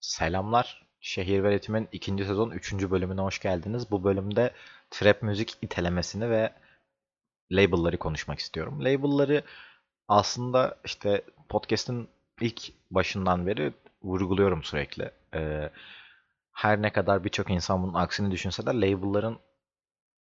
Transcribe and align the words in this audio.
Selamlar. 0.00 0.86
Şehir 1.00 1.42
ve 1.42 1.48
Üretim'in 1.48 1.88
ikinci 1.92 2.24
sezon 2.24 2.50
üçüncü 2.50 2.90
bölümüne 2.90 3.20
hoş 3.20 3.38
geldiniz. 3.38 3.90
Bu 3.90 4.04
bölümde 4.04 4.54
trap 4.90 5.22
müzik 5.22 5.58
itelemesini 5.62 6.30
ve 6.30 6.52
label'ları 7.52 7.98
konuşmak 7.98 8.38
istiyorum. 8.38 8.80
Label'ları 8.80 9.42
aslında 10.08 10.78
işte 10.84 11.24
podcast'in 11.48 12.08
ilk 12.40 12.72
başından 12.90 13.46
beri 13.46 13.72
vurguluyorum 14.02 14.62
sürekli. 14.62 15.10
Ee, 15.34 15.70
her 16.52 16.82
ne 16.82 16.92
kadar 16.92 17.24
birçok 17.24 17.50
insan 17.50 17.82
bunun 17.82 17.94
aksini 17.94 18.30
düşünse 18.30 18.66
de 18.66 18.70
label'ların 18.70 19.38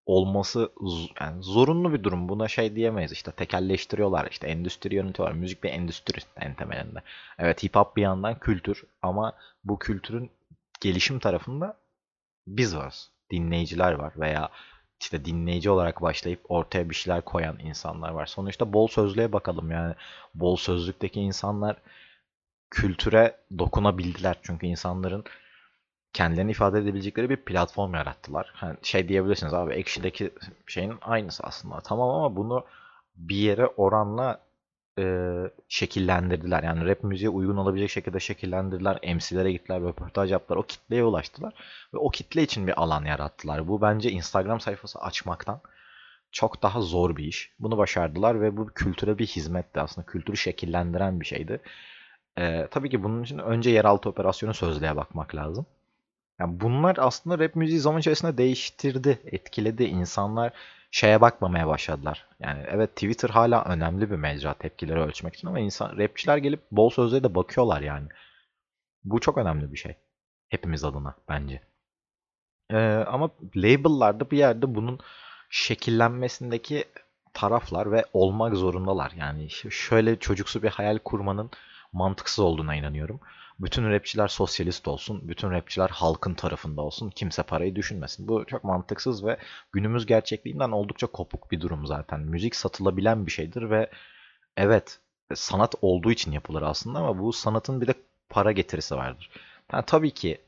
olması 0.06 0.72
yani 1.20 1.42
zorunlu 1.42 1.92
bir 1.92 2.02
durum. 2.04 2.28
Buna 2.28 2.48
şey 2.48 2.76
diyemeyiz 2.76 3.12
işte 3.12 3.32
tekelleştiriyorlar 3.32 4.28
işte 4.30 4.46
endüstri 4.46 4.94
yönetiyorlar. 4.94 5.36
Müzik 5.36 5.64
bir 5.64 5.70
endüstri 5.70 6.20
en 6.36 6.54
temelinde. 6.54 7.02
Evet 7.38 7.62
hip 7.62 7.76
hop 7.76 7.96
bir 7.96 8.02
yandan 8.02 8.38
kültür 8.38 8.84
ama 9.02 9.32
bu 9.64 9.78
kültürün 9.78 10.30
gelişim 10.80 11.18
tarafında 11.18 11.76
biz 12.46 12.76
varız. 12.76 13.10
Dinleyiciler 13.30 13.92
var 13.92 14.12
veya 14.16 14.50
işte 15.00 15.24
dinleyici 15.24 15.70
olarak 15.70 16.02
başlayıp 16.02 16.40
ortaya 16.48 16.90
bir 16.90 16.94
şeyler 16.94 17.22
koyan 17.22 17.58
insanlar 17.58 18.10
var. 18.10 18.26
Sonuçta 18.26 18.72
bol 18.72 18.88
sözlüğe 18.88 19.32
bakalım 19.32 19.70
yani 19.70 19.94
bol 20.34 20.56
sözlükteki 20.56 21.20
insanlar 21.20 21.76
kültüre 22.70 23.36
dokunabildiler. 23.58 24.36
Çünkü 24.42 24.66
insanların 24.66 25.24
kendilerini 26.16 26.50
ifade 26.50 26.78
edebilecekleri 26.78 27.30
bir 27.30 27.36
platform 27.36 27.94
yarattılar. 27.94 28.50
Hani 28.54 28.76
şey 28.82 29.08
diyebilirsiniz 29.08 29.54
abi 29.54 29.74
Ekşi'deki 29.74 30.30
şeyin 30.66 30.94
aynısı 31.02 31.42
aslında. 31.42 31.80
Tamam 31.80 32.10
ama 32.10 32.36
bunu 32.36 32.64
bir 33.16 33.36
yere 33.36 33.66
oranla 33.66 34.40
e, 34.98 35.04
şekillendirdiler. 35.68 36.62
Yani 36.62 36.86
rap 36.86 37.04
müziğe 37.04 37.28
uygun 37.28 37.56
olabilecek 37.56 37.90
şekilde 37.90 38.20
şekillendirdiler. 38.20 39.14
MC'lere 39.14 39.52
gittiler, 39.52 39.82
röportaj 39.82 40.32
yaptılar. 40.32 40.56
O 40.58 40.62
kitleye 40.62 41.04
ulaştılar. 41.04 41.54
Ve 41.94 41.98
o 41.98 42.10
kitle 42.10 42.42
için 42.42 42.66
bir 42.66 42.82
alan 42.82 43.04
yarattılar. 43.04 43.68
Bu 43.68 43.82
bence 43.82 44.10
Instagram 44.10 44.60
sayfası 44.60 44.98
açmaktan 44.98 45.60
çok 46.32 46.62
daha 46.62 46.80
zor 46.80 47.16
bir 47.16 47.24
iş. 47.24 47.52
Bunu 47.58 47.78
başardılar 47.78 48.40
ve 48.40 48.56
bu 48.56 48.66
kültüre 48.66 49.18
bir 49.18 49.26
hizmetti. 49.26 49.80
Aslında 49.80 50.06
kültürü 50.06 50.36
şekillendiren 50.36 51.20
bir 51.20 51.26
şeydi. 51.26 51.60
Ee, 52.38 52.68
tabii 52.70 52.90
ki 52.90 53.02
bunun 53.02 53.22
için 53.22 53.38
önce 53.38 53.70
yeraltı 53.70 54.08
operasyonu 54.08 54.54
sözlüğe 54.54 54.96
bakmak 54.96 55.34
lazım. 55.34 55.66
Yani 56.40 56.60
bunlar 56.60 56.96
aslında 56.98 57.38
rap 57.38 57.56
müziği 57.56 57.80
zaman 57.80 58.00
içerisinde 58.00 58.38
değiştirdi, 58.38 59.18
etkiledi. 59.24 59.84
İnsanlar 59.84 60.52
şeye 60.90 61.20
bakmamaya 61.20 61.66
başladılar. 61.66 62.26
Yani 62.40 62.64
evet 62.68 62.90
Twitter 62.90 63.30
hala 63.30 63.64
önemli 63.64 64.10
bir 64.10 64.16
mecra 64.16 64.54
tepkileri 64.54 65.00
ölçmek 65.00 65.34
için 65.34 65.48
ama 65.48 65.60
insan 65.60 65.98
rapçiler 65.98 66.36
gelip 66.36 66.60
bol 66.70 66.90
sözlüğe 66.90 67.22
de 67.22 67.34
bakıyorlar 67.34 67.80
yani. 67.80 68.08
Bu 69.04 69.20
çok 69.20 69.38
önemli 69.38 69.72
bir 69.72 69.76
şey. 69.78 69.94
Hepimiz 70.48 70.84
adına 70.84 71.14
bence. 71.28 71.62
Ee, 72.70 72.76
ama 73.06 73.30
label'larda 73.56 74.30
bir 74.30 74.38
yerde 74.38 74.74
bunun 74.74 74.98
şekillenmesindeki 75.50 76.84
taraflar 77.34 77.92
ve 77.92 78.04
olmak 78.12 78.54
zorundalar. 78.56 79.12
Yani 79.16 79.50
şöyle 79.70 80.18
çocuksu 80.18 80.62
bir 80.62 80.68
hayal 80.68 80.98
kurmanın 80.98 81.50
mantıksız 81.92 82.38
olduğuna 82.38 82.74
inanıyorum. 82.74 83.20
Bütün 83.60 83.90
rapçiler 83.90 84.28
sosyalist 84.28 84.88
olsun, 84.88 85.28
bütün 85.28 85.50
rapçiler 85.50 85.88
halkın 85.88 86.34
tarafında 86.34 86.82
olsun, 86.82 87.10
kimse 87.10 87.42
parayı 87.42 87.76
düşünmesin. 87.76 88.28
Bu 88.28 88.44
çok 88.46 88.64
mantıksız 88.64 89.24
ve 89.26 89.38
günümüz 89.72 90.06
gerçekliğinden 90.06 90.70
oldukça 90.70 91.06
kopuk 91.06 91.50
bir 91.50 91.60
durum 91.60 91.86
zaten. 91.86 92.20
Müzik 92.20 92.56
satılabilen 92.56 93.26
bir 93.26 93.30
şeydir 93.30 93.70
ve 93.70 93.90
evet 94.56 95.00
sanat 95.34 95.74
olduğu 95.82 96.12
için 96.12 96.32
yapılır 96.32 96.62
aslında 96.62 96.98
ama 96.98 97.18
bu 97.18 97.32
sanatın 97.32 97.80
bir 97.80 97.86
de 97.86 97.94
para 98.28 98.52
getirisi 98.52 98.96
vardır. 98.96 99.30
Yani 99.72 99.84
tabii 99.86 100.10
ki 100.10 100.40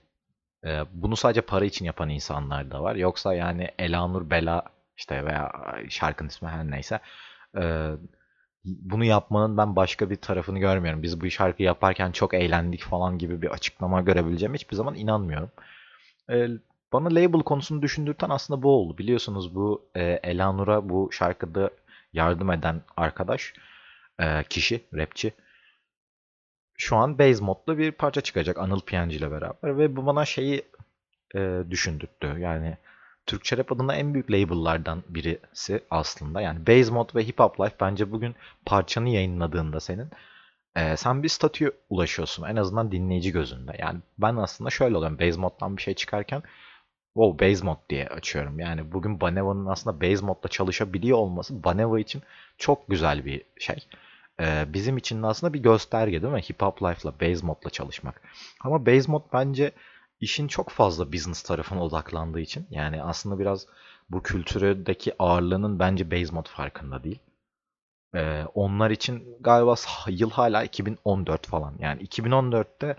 e, 0.64 0.82
bunu 0.92 1.16
sadece 1.16 1.40
para 1.40 1.64
için 1.64 1.84
yapan 1.84 2.08
insanlar 2.08 2.70
da 2.70 2.82
var. 2.82 2.94
Yoksa 2.96 3.34
yani 3.34 3.68
Elanur 3.78 4.30
Bela 4.30 4.62
işte 4.96 5.24
veya 5.24 5.52
şarkının 5.88 6.28
ismi 6.28 6.48
her 6.48 6.70
neyse 6.70 7.00
e, 7.56 7.92
bunu 8.68 9.04
yapmanın 9.04 9.56
ben 9.56 9.76
başka 9.76 10.10
bir 10.10 10.16
tarafını 10.16 10.58
görmüyorum. 10.58 11.02
Biz 11.02 11.20
bu 11.20 11.30
şarkı 11.30 11.62
yaparken 11.62 12.12
çok 12.12 12.34
eğlendik 12.34 12.82
falan 12.82 13.18
gibi 13.18 13.42
bir 13.42 13.50
açıklama 13.50 14.00
görebileceğim 14.00 14.54
hiçbir 14.54 14.76
zaman 14.76 14.94
inanmıyorum. 14.94 15.50
Ee, 16.30 16.48
bana 16.92 17.08
label 17.08 17.42
konusunu 17.42 17.82
düşündürten 17.82 18.30
aslında 18.30 18.62
bu 18.62 18.70
oldu. 18.70 18.98
Biliyorsunuz 18.98 19.54
bu 19.54 19.90
e, 19.96 20.02
Elanur'a 20.22 20.88
bu 20.88 21.08
şarkıda 21.12 21.70
yardım 22.12 22.50
eden 22.50 22.82
arkadaş, 22.96 23.54
e, 24.20 24.44
kişi, 24.44 24.84
rapçi. 24.94 25.32
Şu 26.78 26.96
an 26.96 27.18
Base 27.18 27.44
modda 27.44 27.78
bir 27.78 27.92
parça 27.92 28.20
çıkacak 28.20 28.58
Anıl 28.58 28.80
Piyancı 28.80 29.16
ile 29.16 29.30
beraber 29.30 29.78
ve 29.78 29.96
bu 29.96 30.06
bana 30.06 30.24
şeyi 30.24 30.62
e, 31.34 31.62
düşündürttü. 31.70 32.36
Yani 32.38 32.76
Türkçe 33.28 33.56
rap 33.56 33.72
adına 33.72 33.94
en 33.94 34.14
büyük 34.14 34.30
label'lardan 34.30 35.02
birisi 35.08 35.84
aslında. 35.90 36.40
Yani 36.40 36.66
Basemod 36.66 37.14
ve 37.14 37.26
Hip 37.26 37.38
Hop 37.40 37.60
Life 37.60 37.76
bence 37.80 38.12
bugün 38.12 38.34
parçanı 38.66 39.08
yayınladığında 39.08 39.80
senin 39.80 40.10
e, 40.76 40.96
sen 40.96 41.22
bir 41.22 41.28
statüye 41.28 41.70
ulaşıyorsun. 41.90 42.44
En 42.44 42.56
azından 42.56 42.92
dinleyici 42.92 43.32
gözünde. 43.32 43.76
Yani 43.78 43.98
ben 44.18 44.36
aslında 44.36 44.70
şöyle 44.70 44.96
oluyorum. 44.96 45.18
Basemod'dan 45.18 45.76
bir 45.76 45.82
şey 45.82 45.94
çıkarken 45.94 46.42
wow 47.14 47.48
Basemod 47.48 47.78
diye 47.90 48.08
açıyorum. 48.08 48.60
Yani 48.60 48.92
bugün 48.92 49.20
Baneva'nın 49.20 49.66
aslında 49.66 50.00
Basemod'da 50.00 50.48
çalışabiliyor 50.48 51.18
olması 51.18 51.64
Baneva 51.64 52.00
için 52.00 52.22
çok 52.58 52.88
güzel 52.88 53.24
bir 53.24 53.42
şey. 53.58 53.76
Ee, 54.40 54.64
bizim 54.68 54.96
için 54.96 55.22
de 55.22 55.26
aslında 55.26 55.54
bir 55.54 55.62
gösterge 55.62 56.22
değil 56.22 56.32
mi? 56.34 56.40
Hip 56.40 56.62
Hop 56.62 56.82
Life'la 56.82 57.20
Basemod'la 57.20 57.70
çalışmak. 57.70 58.20
Ama 58.60 58.86
Basemod 58.86 59.22
bence 59.32 59.72
işin 60.20 60.48
çok 60.48 60.70
fazla 60.70 61.12
business 61.12 61.42
tarafına 61.42 61.84
odaklandığı 61.84 62.40
için 62.40 62.66
yani 62.70 63.02
aslında 63.02 63.38
biraz 63.38 63.66
bu 64.10 64.22
kültürdeki 64.22 65.14
ağırlığının 65.18 65.78
bence 65.78 66.10
Basemod 66.10 66.46
farkında 66.48 67.04
değil. 67.04 67.18
Ee, 68.14 68.44
onlar 68.54 68.90
için 68.90 69.36
galiba 69.40 69.74
yıl 70.08 70.30
hala 70.30 70.64
2014 70.64 71.46
falan. 71.46 71.74
Yani 71.78 72.02
2014'te 72.02 72.96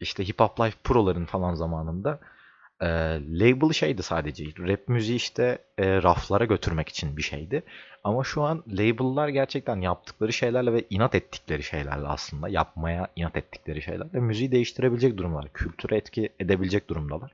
işte 0.00 0.28
Hip 0.28 0.40
Hop 0.40 0.60
Life 0.60 0.78
Pro'ların 0.84 1.24
falan 1.24 1.54
zamanında 1.54 2.20
e, 2.80 2.86
label 3.20 3.72
şeydi 3.72 4.02
sadece. 4.02 4.44
Rap 4.44 4.88
müziği 4.88 5.16
işte 5.16 5.58
e, 5.78 6.02
raflara 6.02 6.44
götürmek 6.44 6.88
için 6.88 7.16
bir 7.16 7.22
şeydi. 7.22 7.62
Ama 8.04 8.24
şu 8.24 8.42
an 8.42 8.64
label'lar 8.68 9.28
gerçekten 9.28 9.80
yaptıkları 9.80 10.32
şeylerle 10.32 10.72
ve 10.72 10.84
inat 10.90 11.14
ettikleri 11.14 11.62
şeylerle 11.62 12.06
aslında 12.06 12.48
yapmaya 12.48 13.08
inat 13.16 13.36
ettikleri 13.36 13.82
şeylerle 13.82 14.20
müziği 14.20 14.52
değiştirebilecek 14.52 15.16
durumlar. 15.16 15.52
Kültüre 15.52 15.96
etki 15.96 16.28
edebilecek 16.40 16.88
durumdalar. 16.88 17.32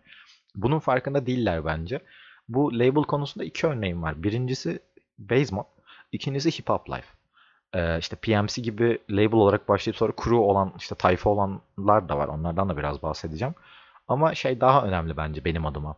Bunun 0.54 0.78
farkında 0.78 1.26
değiller 1.26 1.64
bence. 1.64 2.00
Bu 2.48 2.78
label 2.78 3.02
konusunda 3.02 3.44
iki 3.44 3.66
örneğim 3.66 4.02
var. 4.02 4.22
Birincisi 4.22 4.78
Basemod, 5.18 5.66
ikincisi 6.12 6.58
Hip 6.58 6.68
Hop 6.68 6.90
Life. 6.90 7.08
Ee, 7.72 7.98
işte 7.98 8.16
PMC 8.16 8.62
gibi 8.62 8.98
label 9.10 9.34
olarak 9.34 9.68
başlayıp 9.68 9.96
sonra 9.96 10.12
crew 10.16 10.36
olan, 10.36 10.74
işte 10.78 10.94
tayfa 10.94 11.30
olanlar 11.30 12.08
da 12.08 12.18
var. 12.18 12.28
Onlardan 12.28 12.68
da 12.68 12.76
biraz 12.76 13.02
bahsedeceğim. 13.02 13.54
Ama 14.08 14.34
şey 14.34 14.60
daha 14.60 14.86
önemli 14.86 15.16
bence 15.16 15.44
benim 15.44 15.66
adıma. 15.66 15.96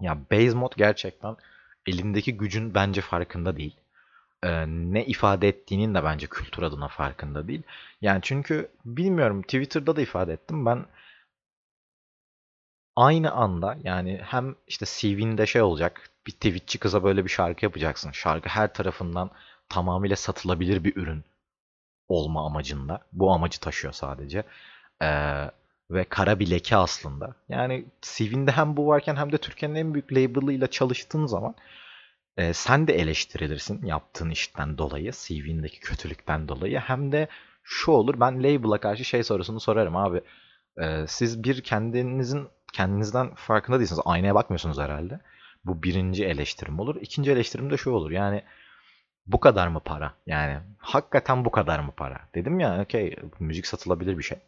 Ya 0.00 0.18
base 0.32 0.54
mod 0.54 0.72
gerçekten 0.76 1.36
elindeki 1.86 2.36
gücün 2.36 2.74
bence 2.74 3.00
farkında 3.00 3.56
değil. 3.56 3.76
Ee, 4.44 4.66
ne 4.68 5.06
ifade 5.06 5.48
ettiğinin 5.48 5.94
de 5.94 6.04
bence 6.04 6.26
kültür 6.26 6.62
adına 6.62 6.88
farkında 6.88 7.48
değil. 7.48 7.62
Yani 8.00 8.20
çünkü 8.22 8.70
bilmiyorum 8.84 9.42
Twitter'da 9.42 9.96
da 9.96 10.02
ifade 10.02 10.32
ettim. 10.32 10.66
Ben 10.66 10.86
aynı 12.96 13.32
anda 13.32 13.76
yani 13.84 14.20
hem 14.24 14.54
işte 14.66 14.86
CV'nde 14.88 15.46
şey 15.46 15.62
olacak. 15.62 16.10
Bir 16.26 16.32
Twitch'çi 16.32 16.78
kıza 16.78 17.04
böyle 17.04 17.24
bir 17.24 17.30
şarkı 17.30 17.64
yapacaksın. 17.64 18.10
Şarkı 18.10 18.48
her 18.48 18.74
tarafından 18.74 19.30
tamamıyla 19.68 20.16
satılabilir 20.16 20.84
bir 20.84 20.96
ürün 20.96 21.24
olma 22.08 22.46
amacında. 22.46 23.00
Bu 23.12 23.32
amacı 23.32 23.60
taşıyor 23.60 23.92
sadece. 23.94 24.44
Ee, 25.02 25.50
ve 25.90 26.04
kara 26.04 26.38
bir 26.38 26.50
leke 26.50 26.76
aslında. 26.76 27.34
Yani 27.48 27.84
CV'nde 28.02 28.52
hem 28.52 28.76
bu 28.76 28.86
varken 28.86 29.16
hem 29.16 29.32
de 29.32 29.38
Türkiye'nin 29.38 29.74
en 29.74 29.94
büyük 29.94 30.12
label'ıyla 30.12 30.66
çalıştığın 30.66 31.26
zaman 31.26 31.54
e, 32.36 32.52
sen 32.52 32.86
de 32.86 32.94
eleştirilirsin 32.94 33.86
yaptığın 33.86 34.30
işten 34.30 34.78
dolayı, 34.78 35.12
CV'ndeki 35.12 35.80
kötülükten 35.80 36.48
dolayı. 36.48 36.78
Hem 36.78 37.12
de 37.12 37.28
şu 37.62 37.92
olur 37.92 38.20
ben 38.20 38.42
label'a 38.42 38.78
karşı 38.78 39.04
şey 39.04 39.22
sorusunu 39.22 39.60
sorarım 39.60 39.96
abi. 39.96 40.20
E, 40.78 41.04
siz 41.08 41.44
bir 41.44 41.62
kendinizin 41.62 42.48
kendinizden 42.72 43.34
farkında 43.34 43.78
değilsiniz. 43.78 44.00
Aynaya 44.04 44.34
bakmıyorsunuz 44.34 44.78
herhalde. 44.78 45.20
Bu 45.64 45.82
birinci 45.82 46.24
eleştirim 46.24 46.80
olur. 46.80 46.96
İkinci 47.00 47.32
eleştirim 47.32 47.70
de 47.70 47.76
şu 47.76 47.90
olur. 47.90 48.10
Yani 48.10 48.42
bu 49.26 49.40
kadar 49.40 49.68
mı 49.68 49.80
para? 49.80 50.14
Yani 50.26 50.58
hakikaten 50.78 51.44
bu 51.44 51.50
kadar 51.50 51.78
mı 51.80 51.92
para? 51.96 52.20
Dedim 52.34 52.60
ya 52.60 52.82
okey 52.82 53.16
müzik 53.40 53.66
satılabilir 53.66 54.18
bir 54.18 54.22
şey. 54.22 54.38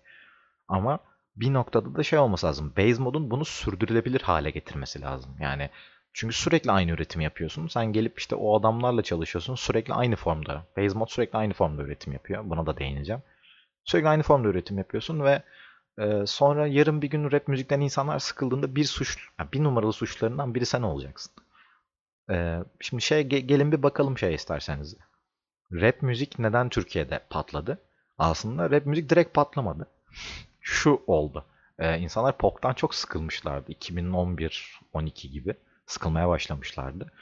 Ama 0.68 0.98
bir 1.36 1.52
noktada 1.52 1.94
da 1.94 2.02
şey 2.02 2.18
olması 2.18 2.46
lazım. 2.46 2.72
Base 2.76 3.02
modun 3.02 3.30
bunu 3.30 3.44
sürdürülebilir 3.44 4.20
hale 4.20 4.50
getirmesi 4.50 5.00
lazım. 5.00 5.36
Yani 5.40 5.70
çünkü 6.12 6.34
sürekli 6.34 6.72
aynı 6.72 6.90
üretim 6.90 7.20
yapıyorsun. 7.20 7.68
Sen 7.68 7.92
gelip 7.92 8.18
işte 8.18 8.34
o 8.34 8.60
adamlarla 8.60 9.02
çalışıyorsun. 9.02 9.54
Sürekli 9.54 9.94
aynı 9.94 10.16
formda. 10.16 10.66
Base 10.76 10.98
mod 10.98 11.08
sürekli 11.08 11.36
aynı 11.36 11.52
formda 11.52 11.82
üretim 11.82 12.12
yapıyor. 12.12 12.50
Buna 12.50 12.66
da 12.66 12.76
değineceğim. 12.76 13.22
Sürekli 13.84 14.08
aynı 14.08 14.22
formda 14.22 14.48
üretim 14.48 14.78
yapıyorsun 14.78 15.24
ve 15.24 15.42
Ee, 15.98 16.26
sonra 16.26 16.66
yarın 16.66 17.02
bir 17.02 17.10
gün 17.10 17.32
rap 17.32 17.48
müzikten 17.48 17.80
insanlar 17.80 18.18
sıkıldığında 18.18 18.76
bir 18.76 18.84
suç, 18.84 19.28
yani 19.38 19.52
bir 19.52 19.64
numaralı 19.64 19.92
suçlarından 19.92 20.54
biri 20.54 20.66
sen 20.66 20.82
olacaksın. 20.82 21.32
Ee, 22.30 22.58
şimdi 22.80 23.02
şey 23.02 23.22
gelin 23.22 23.72
bir 23.72 23.82
bakalım 23.82 24.18
şey 24.18 24.34
isterseniz. 24.34 24.96
Rap 25.72 26.02
müzik 26.02 26.38
neden 26.38 26.68
Türkiye'de 26.68 27.20
patladı? 27.30 27.78
Aslında 28.18 28.70
rap 28.70 28.86
müzik 28.86 29.10
direkt 29.10 29.34
patlamadı. 29.34 29.86
Şu 30.62 31.02
oldu. 31.06 31.44
Ee, 31.78 31.98
insanlar 31.98 32.38
pop'tan 32.38 32.74
çok 32.74 32.94
sıkılmışlardı. 32.94 33.72
2011-12 33.72 35.28
gibi 35.28 35.54
sıkılmaya 35.86 36.28
başlamışlardı. 36.28 37.12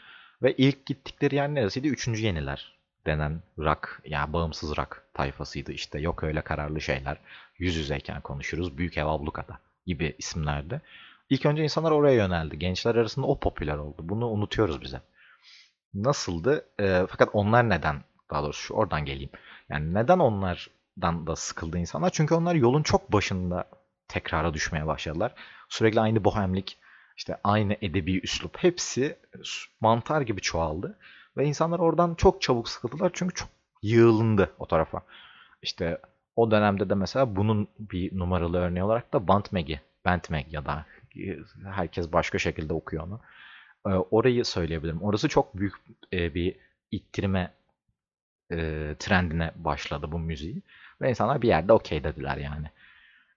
Ve 0.43 0.53
ilk 0.57 0.87
gittikleri 0.87 1.35
yer 1.35 1.49
neresiydi? 1.49 1.89
Üçüncü 1.89 2.25
yeniler 2.25 2.79
denen 3.07 3.43
rock, 3.59 4.03
yani 4.05 4.33
bağımsız 4.33 4.77
rock 4.77 5.03
tayfasıydı. 5.15 5.73
İşte 5.73 5.99
yok 6.01 6.23
öyle 6.23 6.41
kararlı 6.41 6.81
şeyler. 6.81 7.17
Yüz 7.59 7.77
yüzeyken 7.77 8.21
konuşuruz. 8.21 8.79
Büyük 8.79 8.99
ev 8.99 9.07
ablukada 9.07 9.59
gibi 9.87 10.15
isimlerdi. 10.19 10.81
İlk 11.31 11.47
önce 11.47 11.63
insanlar 11.63 11.91
oraya 11.91 12.15
yöneldi. 12.15 12.59
Gençler 12.59 12.95
arasında 12.95 13.27
o 13.27 13.41
popüler 13.41 13.77
oldu. 13.77 13.97
Bunu 13.99 14.29
unutuyoruz 14.31 14.83
bize. 14.83 15.01
Nasıldı? 15.95 16.67
E, 16.81 17.07
fakat 17.09 17.29
onlar 17.33 17.69
neden? 17.69 18.03
Daha 18.31 18.43
doğrusu 18.43 18.63
şu 18.63 18.75
oradan 18.75 19.05
geleyim. 19.05 19.31
Yani 19.69 19.95
neden 19.95 20.19
onlardan 20.99 21.27
da 21.27 21.37
sıkıldı 21.37 21.79
insanlar? 21.79 22.11
Çünkü 22.11 22.35
onlar 22.35 22.55
yolun 22.55 22.83
çok 22.83 23.13
başında 23.13 23.65
tekrara 24.09 24.55
düşmeye 24.55 24.87
başladılar. 24.87 25.35
Sürekli 25.69 26.01
aynı 26.01 26.25
bohemlik, 26.25 26.79
işte 27.17 27.37
aynı 27.45 27.77
edebi 27.83 28.21
üslup 28.21 28.59
hepsi 28.59 29.17
mantar 29.81 30.21
gibi 30.21 30.41
çoğaldı. 30.41 30.99
Ve 31.37 31.45
insanlar 31.45 31.79
oradan 31.79 32.15
çok 32.15 32.43
çabuk 32.43 32.69
sıkıldılar 32.69 33.11
çünkü 33.15 33.35
çok 33.35 33.49
yığılındı 33.83 34.51
o 34.59 34.67
tarafa. 34.67 35.03
İşte 35.63 35.99
o 36.37 36.51
dönemde 36.51 36.91
de 36.91 36.95
mesela 36.95 37.37
bunun 37.37 37.69
bir 37.79 38.19
numaralı 38.19 38.59
örneği 38.59 38.85
olarak 38.85 39.13
da 39.13 39.29
Bantmegi, 39.29 39.81
Bantmeg 40.05 40.53
ya 40.53 40.67
da 40.67 40.87
herkes 41.65 42.13
başka 42.13 42.39
şekilde 42.39 42.75
okuyor 42.75 43.05
onu. 43.07 43.21
Ee, 43.87 43.89
orayı 43.89 44.45
söyleyebilirim. 44.45 45.03
Orası 45.03 45.29
çok 45.29 45.57
büyük 45.57 45.75
e, 46.13 46.35
bir 46.35 46.57
ittirme 46.91 47.53
e, 48.51 48.57
trendine 48.99 49.51
başladı 49.57 50.13
bu 50.13 50.19
müziği. 50.19 50.63
Ve 51.01 51.11
insanlar 51.11 51.43
bir 51.43 51.49
yerde 51.49 51.73
okey 51.73 52.05
dediler 52.05 52.37
yani. 52.37 52.67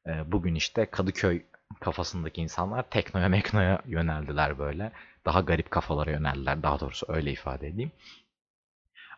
E, 0.07 0.31
bugün 0.31 0.56
işte 0.56 0.86
Kadıköy 0.86 1.42
kafasındaki 1.80 2.42
insanlar 2.42 2.89
teknoya 2.89 3.30
meknoya 3.30 3.81
yöneldiler 3.86 4.60
böyle. 4.60 4.92
Daha 5.25 5.42
garip 5.42 5.71
kafalara 5.71 6.12
yöneldiler. 6.12 6.63
Daha 6.63 6.80
doğrusu 6.80 7.06
öyle 7.10 7.31
ifade 7.31 7.68
edeyim. 7.68 7.92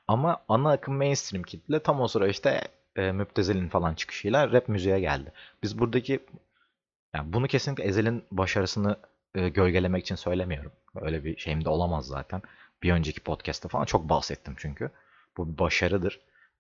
Ama 0.08 0.44
ana 0.50 0.72
akım 0.72 0.98
mainstream 0.98 1.44
kitle 1.44 1.80
tam 1.80 2.02
o 2.02 2.08
sıra 2.08 2.28
işte 2.28 2.62
e, 2.96 3.12
Müptezel'in 3.12 3.70
falan 3.70 3.94
çıkışıyla 3.94 4.52
rap 4.52 4.70
müziğe 4.70 5.00
geldi. 5.00 5.32
Biz 5.64 5.80
buradaki 5.80 6.20
yani 7.14 7.34
bunu 7.34 7.48
kesinlikle 7.48 7.84
Ezel'in 7.84 8.24
başarısını 8.32 8.98
e, 9.36 9.50
gölgelemek 9.50 10.04
için 10.04 10.16
söylemiyorum. 10.16 10.72
Öyle 10.96 11.24
bir 11.24 11.38
şeyim 11.38 11.66
de 11.66 11.70
olamaz 11.70 12.08
zaten. 12.08 12.42
Bir 12.84 12.92
önceki 12.94 13.20
podcast'ta 13.20 13.70
falan 13.70 13.86
çok 13.86 14.10
bahsettim 14.10 14.56
çünkü. 14.58 14.92
Bu 15.38 15.54
bir 15.54 15.58
başarıdır. 15.58 16.20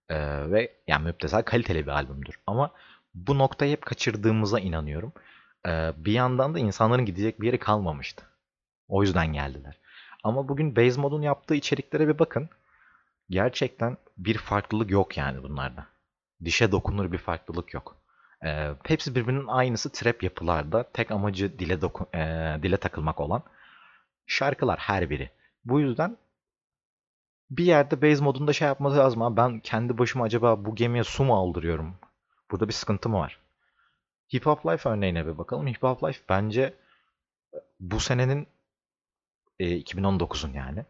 E, 0.10 0.18
ve 0.52 0.76
yani 0.88 1.06
Müptezel 1.06 1.44
kaliteli 1.44 1.86
bir 1.86 1.92
albümdür. 1.92 2.40
Ama 2.48 2.72
bu 3.14 3.38
noktayı 3.38 3.72
hep 3.72 3.86
kaçırdığımıza 3.86 4.60
inanıyorum. 4.60 5.14
E, 5.68 5.94
bir 5.98 6.12
yandan 6.12 6.56
da 6.56 6.60
insanların 6.60 7.06
gidecek 7.06 7.42
bir 7.42 7.46
yeri 7.46 7.60
kalmamıştı. 7.60 8.26
O 8.88 9.02
yüzden 9.04 9.34
geldiler. 9.34 9.80
Ama 10.24 10.50
bugün 10.50 10.76
Base 10.76 11.02
Mod'un 11.02 11.22
yaptığı 11.22 11.56
içeriklere 11.56 12.08
bir 12.08 12.20
bakın. 12.20 12.50
Gerçekten 13.30 13.98
bir 14.18 14.38
farklılık 14.38 14.92
yok 14.92 15.18
yani 15.18 15.44
bunlarda. 15.44 15.86
Dişe 16.44 16.72
dokunur 16.72 17.12
bir 17.12 17.18
farklılık 17.18 17.74
yok. 17.74 17.96
E, 18.46 18.70
hepsi 18.84 19.16
birbirinin 19.16 19.48
aynısı 19.48 19.92
trap 19.92 20.24
yapılarda. 20.24 20.84
Tek 20.94 21.12
amacı 21.12 21.60
dile, 21.60 21.82
doku, 21.82 22.06
e, 22.14 22.20
dile 22.64 22.78
takılmak 22.78 23.20
olan 23.20 23.44
şarkılar 24.28 24.80
her 24.80 25.10
biri. 25.10 25.30
Bu 25.66 25.80
yüzden 25.80 26.18
bir 27.50 27.66
yerde 27.66 28.02
base 28.02 28.24
modunda 28.24 28.54
şey 28.54 28.68
yapması 28.68 28.98
lazım. 28.98 29.22
Ama 29.22 29.38
ben 29.38 29.60
kendi 29.60 29.98
başıma 29.98 30.26
acaba 30.26 30.66
bu 30.66 30.76
gemiye 30.76 31.04
su 31.04 31.24
mu 31.24 31.36
aldırıyorum? 31.36 31.96
Burada 32.52 32.68
bir 32.68 32.74
sıkıntı 32.74 33.10
mı 33.10 33.18
var? 33.18 33.40
Hip 34.34 34.46
Hop 34.46 34.66
Life 34.66 34.90
örneğine 34.90 35.28
bir 35.28 35.38
bakalım. 35.38 35.68
Hip 35.68 35.84
Hop 35.84 36.04
Life 36.04 36.20
bence 36.30 36.74
bu 37.80 38.00
senenin 38.00 38.48
e, 39.60 39.80
2019'un 39.80 40.54
yani 40.54 40.86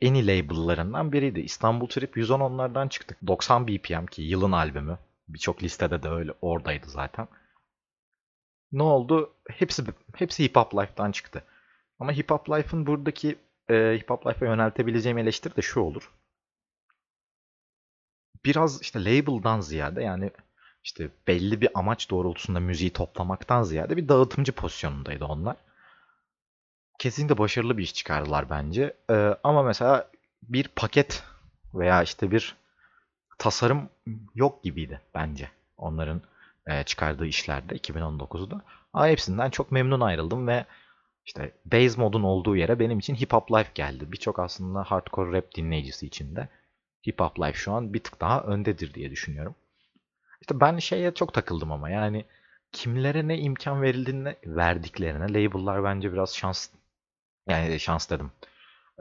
en 0.00 0.14
iyi 0.14 0.26
label'larından 0.26 1.12
biriydi. 1.12 1.40
İstanbul 1.40 1.86
Trip 1.86 2.16
110 2.16 2.40
onlardan 2.40 2.88
çıktık. 2.88 3.18
90 3.26 3.68
BPM 3.68 4.06
ki 4.06 4.22
yılın 4.22 4.52
albümü. 4.52 4.98
Birçok 5.28 5.62
listede 5.62 6.02
de 6.02 6.08
öyle 6.08 6.32
oradaydı 6.42 6.86
zaten. 6.86 7.28
Ne 8.72 8.82
oldu? 8.82 9.34
Hepsi 9.50 9.84
hepsi 10.14 10.44
Hip 10.44 10.56
Hop 10.56 10.74
Life'dan 10.74 11.12
çıktı. 11.12 11.44
Ama 11.98 12.12
Hip 12.12 12.30
Hop 12.30 12.50
Life'ın 12.50 12.86
buradaki 12.86 13.38
e, 13.70 13.98
Hip 14.00 14.10
Hop 14.10 14.26
Life'a 14.26 14.48
yöneltebileceğim 14.48 15.18
eleştiri 15.18 15.56
de 15.56 15.62
şu 15.62 15.80
olur. 15.80 16.12
Biraz 18.44 18.82
işte 18.82 19.04
label'dan 19.04 19.60
ziyade 19.60 20.02
yani 20.02 20.30
işte 20.84 21.10
belli 21.26 21.60
bir 21.60 21.68
amaç 21.74 22.10
doğrultusunda 22.10 22.60
müziği 22.60 22.92
toplamaktan 22.92 23.62
ziyade 23.62 23.96
bir 23.96 24.08
dağıtımcı 24.08 24.52
pozisyonundaydı 24.52 25.24
onlar. 25.24 25.56
Kesinlikle 26.98 27.38
başarılı 27.38 27.78
bir 27.78 27.82
iş 27.82 27.94
çıkardılar 27.94 28.50
bence. 28.50 28.96
Ee, 29.10 29.36
ama 29.44 29.62
mesela 29.62 30.10
bir 30.42 30.68
paket 30.68 31.24
veya 31.74 32.02
işte 32.02 32.30
bir 32.30 32.56
tasarım 33.38 33.88
yok 34.34 34.62
gibiydi 34.64 35.00
bence 35.14 35.50
onların 35.76 36.22
e, 36.66 36.84
çıkardığı 36.84 37.26
işlerde 37.26 37.76
2019'da. 37.76 38.62
Ama 38.92 39.08
hepsinden 39.08 39.50
çok 39.50 39.72
memnun 39.72 40.00
ayrıldım 40.00 40.46
ve 40.46 40.64
işte 41.26 41.52
base 41.64 42.00
modun 42.00 42.22
olduğu 42.22 42.56
yere 42.56 42.78
benim 42.78 42.98
için 42.98 43.14
Hip 43.14 43.32
Hop 43.32 43.52
Life 43.52 43.70
geldi. 43.74 44.12
Birçok 44.12 44.38
aslında 44.38 44.82
hardcore 44.82 45.36
rap 45.36 45.54
dinleyicisi 45.54 46.06
için 46.06 46.36
de 46.36 46.48
Hip 47.08 47.20
Hop 47.20 47.40
Life 47.40 47.58
şu 47.58 47.72
an 47.72 47.94
bir 47.94 48.02
tık 48.02 48.20
daha 48.20 48.42
öndedir 48.42 48.94
diye 48.94 49.10
düşünüyorum. 49.10 49.54
İşte 50.40 50.60
ben 50.60 50.78
şeye 50.78 51.14
çok 51.14 51.34
takıldım 51.34 51.72
ama 51.72 51.90
yani 51.90 52.24
kimlere 52.72 53.28
ne 53.28 53.38
imkan 53.38 53.82
verildiğine 53.82 54.36
verdiklerine 54.46 55.28
label'lar 55.28 55.84
bence 55.84 56.12
biraz 56.12 56.36
şans 56.36 56.68
yani 57.48 57.80
şans 57.80 58.10
dedim. 58.10 58.32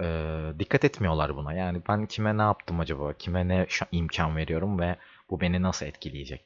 Ee, 0.01 0.53
dikkat 0.59 0.85
etmiyorlar 0.85 1.35
buna. 1.35 1.53
Yani 1.53 1.81
ben 1.89 2.05
kime 2.05 2.37
ne 2.37 2.41
yaptım 2.41 2.79
acaba? 2.79 3.13
Kime 3.13 3.47
ne 3.47 3.67
imkan 3.91 4.35
veriyorum 4.35 4.79
ve 4.79 4.95
bu 5.29 5.41
beni 5.41 5.61
nasıl 5.61 5.85
etkileyecek? 5.85 6.45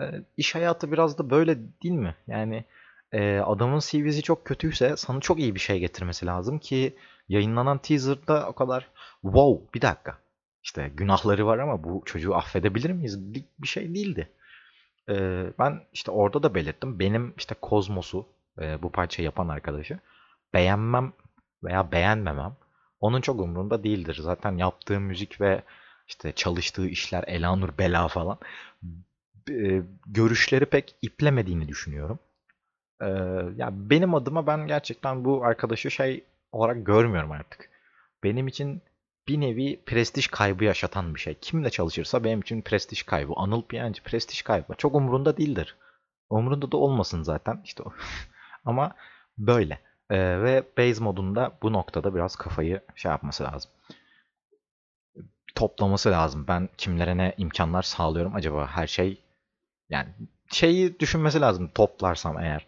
Ee, 0.00 0.04
iş 0.36 0.54
hayatı 0.54 0.92
biraz 0.92 1.18
da 1.18 1.30
böyle 1.30 1.58
değil 1.82 1.94
mi? 1.94 2.14
Yani 2.26 2.64
e, 3.12 3.38
adamın 3.38 3.80
CV'si 3.80 4.22
çok 4.22 4.44
kötüyse 4.44 4.96
sana 4.96 5.20
çok 5.20 5.38
iyi 5.38 5.54
bir 5.54 5.60
şey 5.60 5.78
getirmesi 5.78 6.26
lazım 6.26 6.58
ki 6.58 6.96
yayınlanan 7.28 7.78
teaser'da 7.78 8.48
o 8.48 8.52
kadar 8.52 8.88
wow 9.22 9.74
bir 9.74 9.82
dakika. 9.82 10.18
İşte 10.62 10.90
günahları 10.94 11.46
var 11.46 11.58
ama 11.58 11.84
bu 11.84 12.02
çocuğu 12.06 12.34
affedebilir 12.34 12.90
miyiz? 12.90 13.34
Bir, 13.58 13.66
şey 13.66 13.94
değildi. 13.94 14.28
Ee, 15.08 15.46
ben 15.58 15.80
işte 15.92 16.10
orada 16.10 16.42
da 16.42 16.54
belirttim. 16.54 16.98
Benim 16.98 17.34
işte 17.38 17.54
Kozmos'u 17.62 18.26
e, 18.60 18.82
bu 18.82 18.92
parçayı 18.92 19.24
yapan 19.24 19.48
arkadaşı 19.48 19.98
beğenmem 20.54 21.12
veya 21.64 21.92
beğenmemem 21.92 22.56
onun 23.00 23.20
çok 23.20 23.40
umurunda 23.40 23.84
değildir. 23.84 24.18
Zaten 24.22 24.56
yaptığı 24.56 25.00
müzik 25.00 25.40
ve 25.40 25.62
işte 26.08 26.32
çalıştığı 26.32 26.88
işler 26.88 27.24
Elanur 27.26 27.78
Bela 27.78 28.08
falan 28.08 28.38
e, 29.50 29.82
görüşleri 30.06 30.66
pek 30.66 30.94
iplemediğini 31.02 31.68
düşünüyorum. 31.68 32.18
E, 33.02 33.06
ya 33.56 33.70
benim 33.72 34.14
adıma 34.14 34.46
ben 34.46 34.66
gerçekten 34.66 35.24
bu 35.24 35.44
arkadaşı 35.44 35.90
şey 35.90 36.24
olarak 36.52 36.86
görmüyorum 36.86 37.32
artık. 37.32 37.70
Benim 38.24 38.48
için 38.48 38.82
bir 39.28 39.40
nevi 39.40 39.80
prestij 39.86 40.26
kaybı 40.26 40.64
yaşatan 40.64 41.14
bir 41.14 41.20
şey. 41.20 41.34
Kimle 41.34 41.70
çalışırsa 41.70 42.24
benim 42.24 42.40
için 42.40 42.62
prestij 42.62 43.02
kaybı. 43.02 43.32
Anıl 43.36 43.62
Piyancı 43.62 44.02
prestij 44.02 44.42
kaybı. 44.42 44.74
Çok 44.78 44.94
umurunda 44.94 45.36
değildir. 45.36 45.76
Umurunda 46.30 46.72
da 46.72 46.76
olmasın 46.76 47.22
zaten. 47.22 47.60
işte 47.64 47.82
o. 47.82 47.92
Ama 48.64 48.94
böyle. 49.38 49.78
Ee, 50.10 50.42
ve 50.42 50.62
base 50.78 51.04
modunda 51.04 51.52
bu 51.62 51.72
noktada 51.72 52.14
biraz 52.14 52.36
kafayı 52.36 52.80
şey 52.94 53.10
yapması 53.10 53.44
lazım. 53.44 53.70
Toplaması 55.54 56.10
lazım. 56.10 56.44
Ben 56.48 56.68
kimlere 56.78 57.16
ne 57.16 57.34
imkanlar 57.36 57.82
sağlıyorum 57.82 58.34
acaba 58.34 58.66
her 58.66 58.86
şey 58.86 59.20
yani 59.90 60.08
şeyi 60.52 61.00
düşünmesi 61.00 61.40
lazım 61.40 61.70
toplarsam 61.74 62.38
eğer. 62.38 62.66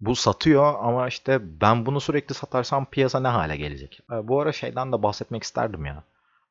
Bu 0.00 0.16
satıyor 0.16 0.74
ama 0.80 1.08
işte 1.08 1.60
ben 1.60 1.86
bunu 1.86 2.00
sürekli 2.00 2.34
satarsam 2.34 2.86
piyasa 2.86 3.20
ne 3.20 3.28
hale 3.28 3.56
gelecek? 3.56 4.00
Ee, 4.12 4.28
bu 4.28 4.40
ara 4.40 4.52
şeyden 4.52 4.92
de 4.92 5.02
bahsetmek 5.02 5.42
isterdim 5.42 5.84
ya. 5.84 6.02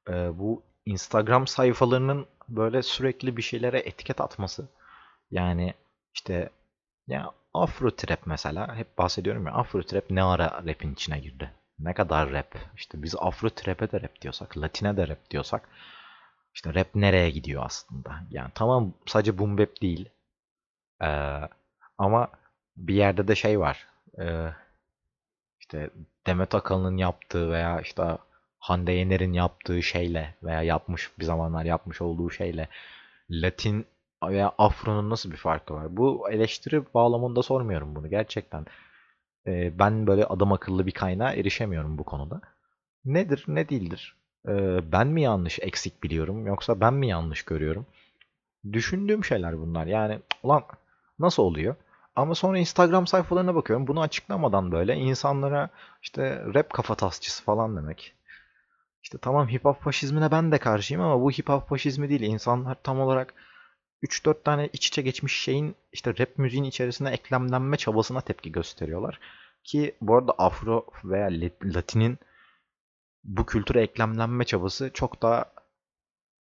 Ee, 0.09 0.39
bu 0.39 0.63
Instagram 0.85 1.47
sayfalarının 1.47 2.25
böyle 2.49 2.83
sürekli 2.83 3.37
bir 3.37 3.41
şeylere 3.41 3.79
etiket 3.79 4.21
atması. 4.21 4.67
Yani 5.31 5.73
işte 6.13 6.49
ya 7.07 7.31
Afro 7.53 7.91
Trap 7.91 8.19
mesela 8.25 8.75
hep 8.75 8.97
bahsediyorum 8.97 9.45
ya 9.47 9.53
Afro 9.53 9.83
Trap 9.83 10.09
ne 10.09 10.23
ara 10.23 10.63
rap'in 10.67 10.93
içine 10.93 11.19
girdi? 11.19 11.51
Ne 11.79 11.93
kadar 11.93 12.31
rap? 12.31 12.55
İşte 12.77 13.03
biz 13.03 13.15
Afro 13.19 13.49
Trap'e 13.49 13.91
de 13.91 14.01
rap 14.01 14.21
diyorsak, 14.21 14.57
Latine 14.57 14.97
de 14.97 15.07
rap 15.07 15.29
diyorsak 15.31 15.69
işte 16.53 16.73
rap 16.73 16.87
nereye 16.95 17.29
gidiyor 17.29 17.63
aslında? 17.65 18.15
Yani 18.29 18.51
tamam 18.55 18.93
sadece 19.05 19.37
boom 19.37 19.57
bap 19.57 19.81
değil. 19.81 20.09
Ee, 21.01 21.39
ama 21.97 22.27
bir 22.77 22.95
yerde 22.95 23.27
de 23.27 23.35
şey 23.35 23.59
var. 23.59 23.87
Ee, 24.19 24.49
işte 25.59 25.89
Demet 26.27 26.55
Akalın'ın 26.55 26.97
yaptığı 26.97 27.51
veya 27.51 27.81
işte 27.81 28.17
Hande 28.59 28.91
Yener'in 28.91 29.33
yaptığı 29.33 29.83
şeyle 29.83 30.35
veya 30.43 30.63
yapmış 30.63 31.11
bir 31.19 31.25
zamanlar 31.25 31.65
yapmış 31.65 32.01
olduğu 32.01 32.29
şeyle 32.29 32.67
Latin 33.29 33.85
veya 34.23 34.53
Afro'nun 34.57 35.09
nasıl 35.09 35.31
bir 35.31 35.37
farkı 35.37 35.73
var? 35.73 35.97
Bu 35.97 36.31
eleştiri 36.31 36.83
bağlamında 36.93 37.43
sormuyorum 37.43 37.95
bunu 37.95 38.09
gerçekten. 38.09 38.65
Ee, 39.47 39.79
ben 39.79 40.07
böyle 40.07 40.25
adam 40.25 40.51
akıllı 40.53 40.85
bir 40.87 40.91
kaynağa 40.91 41.33
erişemiyorum 41.33 41.97
bu 41.97 42.03
konuda. 42.03 42.41
Nedir, 43.05 43.45
ne 43.47 43.69
değildir? 43.69 44.15
Ee, 44.47 44.91
ben 44.91 45.07
mi 45.07 45.21
yanlış 45.21 45.59
eksik 45.59 46.03
biliyorum 46.03 46.47
yoksa 46.47 46.79
ben 46.79 46.93
mi 46.93 47.07
yanlış 47.07 47.43
görüyorum? 47.43 47.85
Düşündüğüm 48.73 49.23
şeyler 49.23 49.59
bunlar. 49.59 49.85
Yani 49.87 50.19
ulan 50.43 50.63
nasıl 51.19 51.43
oluyor? 51.43 51.75
Ama 52.15 52.35
sonra 52.35 52.57
Instagram 52.57 53.07
sayfalarına 53.07 53.55
bakıyorum. 53.55 53.87
Bunu 53.87 54.01
açıklamadan 54.01 54.71
böyle 54.71 54.95
insanlara 54.95 55.69
işte 56.01 56.43
rap 56.53 56.69
kafatasçısı 56.69 57.43
falan 57.43 57.77
demek. 57.77 58.15
İşte 59.03 59.17
tamam 59.17 59.49
hip 59.49 59.65
hop 59.65 59.81
faşizmine 59.81 60.31
ben 60.31 60.51
de 60.51 60.57
karşıyım 60.57 61.03
ama 61.03 61.21
bu 61.21 61.31
hip 61.31 61.49
hop 61.49 61.69
faşizmi 61.69 62.09
değil. 62.09 62.21
İnsanlar 62.21 62.77
tam 62.83 62.99
olarak 62.99 63.33
3-4 64.03 64.43
tane 64.43 64.69
iç 64.73 64.87
içe 64.87 65.01
geçmiş 65.01 65.39
şeyin 65.39 65.75
işte 65.93 66.17
rap 66.19 66.37
müziğin 66.37 66.63
içerisine 66.63 67.09
eklemlenme 67.09 67.77
çabasına 67.77 68.21
tepki 68.21 68.51
gösteriyorlar. 68.51 69.19
Ki 69.63 69.95
bu 70.01 70.17
arada 70.17 70.31
Afro 70.37 70.85
veya 71.03 71.29
Latin'in 71.63 72.17
bu 73.23 73.45
kültüre 73.45 73.81
eklemlenme 73.81 74.43
çabası 74.43 74.91
çok 74.93 75.21
daha 75.21 75.45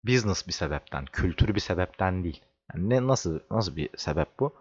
business 0.05 0.47
bir 0.47 0.53
sebepten, 0.53 1.05
kültür 1.05 1.55
bir 1.55 1.59
sebepten 1.59 2.23
değil. 2.23 2.41
Yani 2.73 2.89
ne 2.89 3.07
nasıl 3.07 3.39
nasıl 3.51 3.75
bir 3.75 3.89
sebep 3.97 4.39
bu? 4.39 4.55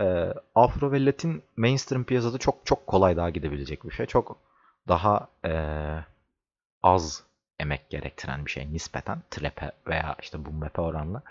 Ee, 0.00 0.32
Afro 0.54 0.92
ve 0.92 1.04
Latin 1.06 1.42
mainstream 1.56 2.04
piyasada 2.04 2.38
çok 2.38 2.66
çok 2.66 2.86
kolay 2.86 3.16
daha 3.16 3.30
gidebilecek 3.30 3.84
bir 3.84 3.90
şey. 3.90 4.06
Çok 4.06 4.36
daha 4.88 5.28
ee, 5.44 6.04
az 6.82 7.24
emek 7.60 7.90
gerektiren 7.90 8.46
bir 8.46 8.50
şey 8.50 8.72
nispeten 8.72 9.22
trap'e 9.30 9.72
veya 9.86 10.16
işte 10.22 10.44
boom 10.44 10.60
bap'e 10.60 10.82
oranla. 10.82 11.22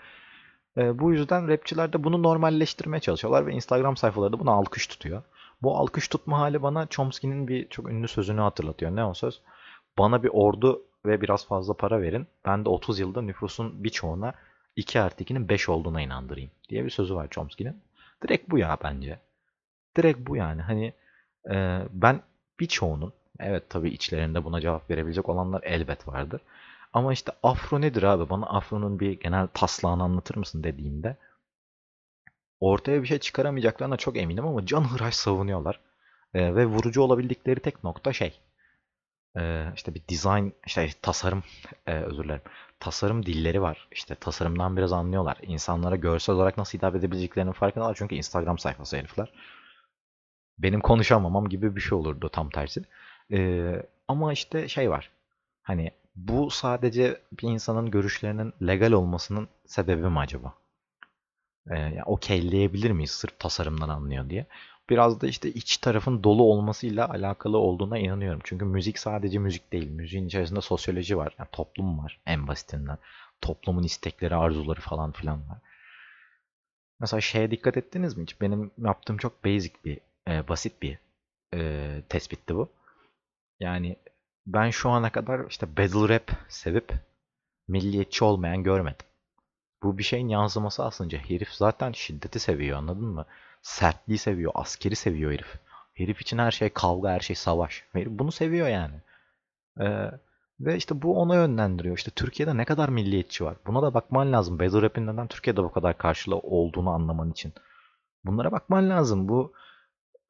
E, 0.76 0.98
bu 0.98 1.12
yüzden 1.12 1.48
rapçiler 1.48 1.92
de 1.92 2.04
bunu 2.04 2.22
normalleştirmeye 2.22 3.00
çalışıyorlar 3.00 3.46
ve 3.46 3.52
Instagram 3.52 3.96
sayfaları 3.96 4.32
da 4.32 4.40
buna 4.40 4.50
alkış 4.50 4.86
tutuyor. 4.86 5.22
Bu 5.62 5.76
alkış 5.76 6.08
tutma 6.08 6.38
hali 6.38 6.62
bana 6.62 6.86
Chomsky'nin 6.86 7.48
bir 7.48 7.68
çok 7.68 7.90
ünlü 7.90 8.08
sözünü 8.08 8.40
hatırlatıyor. 8.40 8.96
Ne 8.96 9.04
o 9.04 9.14
söz? 9.14 9.40
Bana 9.98 10.22
bir 10.22 10.30
ordu 10.32 10.82
ve 11.06 11.20
biraz 11.20 11.46
fazla 11.46 11.74
para 11.74 12.02
verin. 12.02 12.26
Ben 12.44 12.64
de 12.64 12.68
30 12.68 12.98
yılda 12.98 13.22
nüfusun 13.22 13.84
birçoğuna 13.84 14.34
2 14.76 15.00
artı 15.00 15.24
2'nin 15.24 15.48
5 15.48 15.68
olduğuna 15.68 16.02
inandırayım 16.02 16.50
diye 16.68 16.84
bir 16.84 16.90
sözü 16.90 17.14
var 17.14 17.28
Chomsky'nin. 17.30 17.82
Direkt 18.22 18.50
bu 18.50 18.58
ya 18.58 18.78
bence. 18.84 19.18
Direkt 19.96 20.20
bu 20.28 20.36
yani. 20.36 20.62
Hani 20.62 20.94
e, 21.50 21.82
ben 21.92 22.22
birçoğunun 22.60 23.12
evet 23.40 23.70
tabii 23.70 23.90
içlerinde 23.90 24.44
buna 24.44 24.60
cevap 24.60 24.90
verebilecek 24.90 25.28
olanlar 25.28 25.62
elbet 25.64 26.08
vardır. 26.08 26.42
Ama 26.92 27.12
işte 27.12 27.32
afro 27.42 27.80
nedir 27.80 28.02
abi? 28.02 28.30
Bana 28.30 28.46
afronun 28.46 29.00
bir 29.00 29.20
genel 29.20 29.48
taslağını 29.54 30.02
anlatır 30.02 30.36
mısın 30.36 30.64
dediğimde 30.64 31.16
ortaya 32.60 33.02
bir 33.02 33.06
şey 33.06 33.18
çıkaramayacaklarına 33.18 33.96
çok 33.96 34.16
eminim 34.16 34.46
ama 34.46 34.66
can 34.66 34.84
hıraş 34.84 35.14
savunuyorlar. 35.14 35.80
E, 36.34 36.54
ve 36.54 36.66
vurucu 36.66 37.02
olabildikleri 37.02 37.60
tek 37.60 37.84
nokta 37.84 38.12
şey. 38.12 38.40
E, 39.38 39.66
işte 39.76 39.94
bir 39.94 40.02
design, 40.10 40.48
işte 40.66 40.88
tasarım, 41.02 41.44
e, 41.86 41.94
özür 41.94 42.24
dilerim. 42.24 42.42
Tasarım 42.82 43.26
dilleri 43.26 43.62
var. 43.62 43.88
İşte 43.92 44.14
tasarımdan 44.14 44.76
biraz 44.76 44.92
anlıyorlar. 44.92 45.38
İnsanlara 45.42 45.96
görsel 45.96 46.34
olarak 46.34 46.58
nasıl 46.58 46.78
hitap 46.78 46.96
edebileceklerinin 46.96 47.52
farkındalar. 47.52 47.94
Çünkü 47.98 48.14
Instagram 48.14 48.58
sayfası 48.58 48.96
herifler. 48.96 49.32
Benim 50.58 50.80
konuşamamam 50.80 51.48
gibi 51.48 51.76
bir 51.76 51.80
şey 51.80 51.98
olurdu 51.98 52.28
tam 52.28 52.50
tersi. 52.50 52.82
E, 53.32 53.72
ama 54.08 54.32
işte 54.32 54.68
şey 54.68 54.90
var. 54.90 55.10
Hani 55.62 55.90
bu 56.16 56.50
sadece 56.50 57.20
bir 57.32 57.48
insanın 57.48 57.90
görüşlerinin 57.90 58.52
legal 58.62 58.92
olmasının 58.92 59.48
sebebi 59.66 60.08
mi 60.08 60.18
acaba? 60.18 60.54
Ee, 61.70 62.02
okeyleyebilir 62.06 62.90
miyiz 62.90 63.10
sırf 63.10 63.38
tasarımdan 63.38 63.88
anlıyor 63.88 64.30
diye. 64.30 64.46
Biraz 64.90 65.20
da 65.20 65.26
işte 65.26 65.52
iç 65.52 65.76
tarafın 65.76 66.24
dolu 66.24 66.42
olmasıyla 66.42 67.08
alakalı 67.08 67.58
olduğuna 67.58 67.98
inanıyorum. 67.98 68.40
Çünkü 68.44 68.64
müzik 68.64 68.98
sadece 68.98 69.38
müzik 69.38 69.72
değil. 69.72 69.90
Müziğin 69.90 70.26
içerisinde 70.26 70.60
sosyoloji 70.60 71.16
var. 71.16 71.34
Yani 71.38 71.48
toplum 71.52 71.98
var 71.98 72.20
en 72.26 72.48
basitinden. 72.48 72.98
Toplumun 73.40 73.82
istekleri, 73.82 74.34
arzuları 74.36 74.80
falan 74.80 75.12
filan 75.12 75.48
var. 75.48 75.58
Mesela 77.00 77.20
şeye 77.20 77.50
dikkat 77.50 77.76
ettiniz 77.76 78.16
mi 78.16 78.22
hiç? 78.22 78.40
Benim 78.40 78.70
yaptığım 78.78 79.16
çok 79.16 79.44
basic 79.44 79.74
bir, 79.84 80.00
e, 80.28 80.48
basit 80.48 80.82
bir 80.82 80.98
e, 81.54 82.02
tespitti 82.08 82.54
bu. 82.54 82.68
Yani 83.60 83.96
ben 84.46 84.70
şu 84.70 84.90
ana 84.90 85.12
kadar 85.12 85.50
işte 85.50 85.76
battle 85.76 86.14
rap 86.14 86.30
sevip 86.48 86.92
milliyetçi 87.68 88.24
olmayan 88.24 88.62
görmedim. 88.62 89.06
Bu 89.82 89.98
bir 89.98 90.02
şeyin 90.02 90.28
yansıması 90.28 90.84
aslında. 90.84 91.16
Herif 91.16 91.48
zaten 91.52 91.92
şiddeti 91.92 92.38
seviyor 92.40 92.78
anladın 92.78 93.04
mı? 93.04 93.26
Sertliği 93.62 94.18
seviyor, 94.18 94.52
askeri 94.54 94.96
seviyor 94.96 95.32
herif. 95.32 95.54
Herif 95.94 96.20
için 96.20 96.38
her 96.38 96.50
şey 96.50 96.68
kavga, 96.68 97.10
her 97.10 97.20
şey 97.20 97.36
savaş. 97.36 97.84
Herif 97.92 98.08
bunu 98.10 98.32
seviyor 98.32 98.68
yani. 98.68 98.94
Ee, 99.80 100.10
ve 100.60 100.76
işte 100.76 101.02
bu 101.02 101.20
ona 101.20 101.34
yönlendiriyor. 101.34 101.96
İşte 101.96 102.10
Türkiye'de 102.10 102.56
ne 102.56 102.64
kadar 102.64 102.88
milliyetçi 102.88 103.44
var. 103.44 103.56
Buna 103.66 103.82
da 103.82 103.94
bakman 103.94 104.32
lazım. 104.32 104.58
Battle 104.58 104.82
Rap'in 104.82 105.06
neden 105.06 105.26
Türkiye'de 105.26 105.62
bu 105.62 105.72
kadar 105.72 105.98
karşılığı 105.98 106.38
olduğunu 106.38 106.90
anlaman 106.90 107.30
için. 107.30 107.52
Bunlara 108.24 108.52
bakman 108.52 108.90
lazım. 108.90 109.28
Bu 109.28 109.52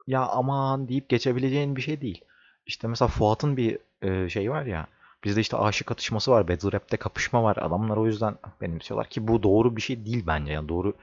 ya 0.06 0.26
aman 0.26 0.88
deyip 0.88 1.08
geçebileceğin 1.08 1.76
bir 1.76 1.82
şey 1.82 2.00
değil. 2.00 2.24
İşte 2.66 2.88
mesela 2.88 3.08
Fuat'ın 3.08 3.56
bir 3.56 3.78
e, 4.02 4.28
şey 4.28 4.50
var 4.50 4.66
ya. 4.66 4.86
Bizde 5.24 5.40
işte 5.40 5.56
aşık 5.56 5.92
atışması 5.92 6.30
var. 6.30 6.48
Battle 6.48 6.72
Rap'te 6.72 6.96
kapışma 6.96 7.42
var. 7.42 7.56
Adamlar 7.56 7.96
o 7.96 8.06
yüzden 8.06 8.36
benimsiyorlar 8.60 9.08
ki 9.08 9.28
bu 9.28 9.42
doğru 9.42 9.76
bir 9.76 9.82
şey 9.82 10.06
değil 10.06 10.24
bence. 10.26 10.52
Yani 10.52 10.68
doğru 10.68 10.94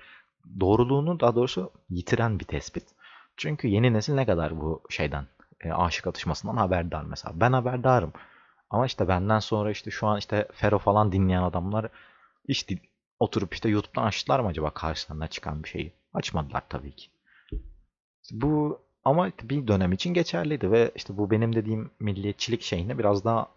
doğruluğunu 0.59 1.19
daha 1.19 1.35
doğrusu 1.35 1.71
yitiren 1.89 2.39
bir 2.39 2.45
tespit. 2.45 2.83
Çünkü 3.37 3.67
yeni 3.67 3.93
nesil 3.93 4.13
ne 4.13 4.25
kadar 4.25 4.61
bu 4.61 4.83
şeyden 4.89 5.27
e, 5.61 5.71
aşık 5.71 6.07
atışmasından 6.07 6.57
haberdar 6.57 7.03
mesela. 7.03 7.39
Ben 7.39 7.53
haberdarım. 7.53 8.13
Ama 8.69 8.85
işte 8.85 9.07
benden 9.07 9.39
sonra 9.39 9.71
işte 9.71 9.91
şu 9.91 10.07
an 10.07 10.17
işte 10.17 10.47
Fero 10.53 10.79
falan 10.79 11.11
dinleyen 11.11 11.43
adamlar 11.43 11.87
işte 12.47 12.79
oturup 13.19 13.53
işte 13.53 13.69
YouTube'dan 13.69 14.03
açtılar 14.03 14.39
mı 14.39 14.47
acaba 14.47 14.69
karşılarına 14.69 15.27
çıkan 15.27 15.63
bir 15.63 15.69
şeyi? 15.69 15.93
Açmadılar 16.13 16.63
tabii 16.69 16.91
ki. 16.91 17.09
Bu 18.31 18.81
ama 19.03 19.31
bir 19.43 19.67
dönem 19.67 19.91
için 19.91 20.13
geçerliydi 20.13 20.71
ve 20.71 20.91
işte 20.95 21.17
bu 21.17 21.31
benim 21.31 21.55
dediğim 21.55 21.91
milliyetçilik 21.99 22.61
şeyini 22.61 22.97
biraz 22.97 23.25
daha 23.25 23.47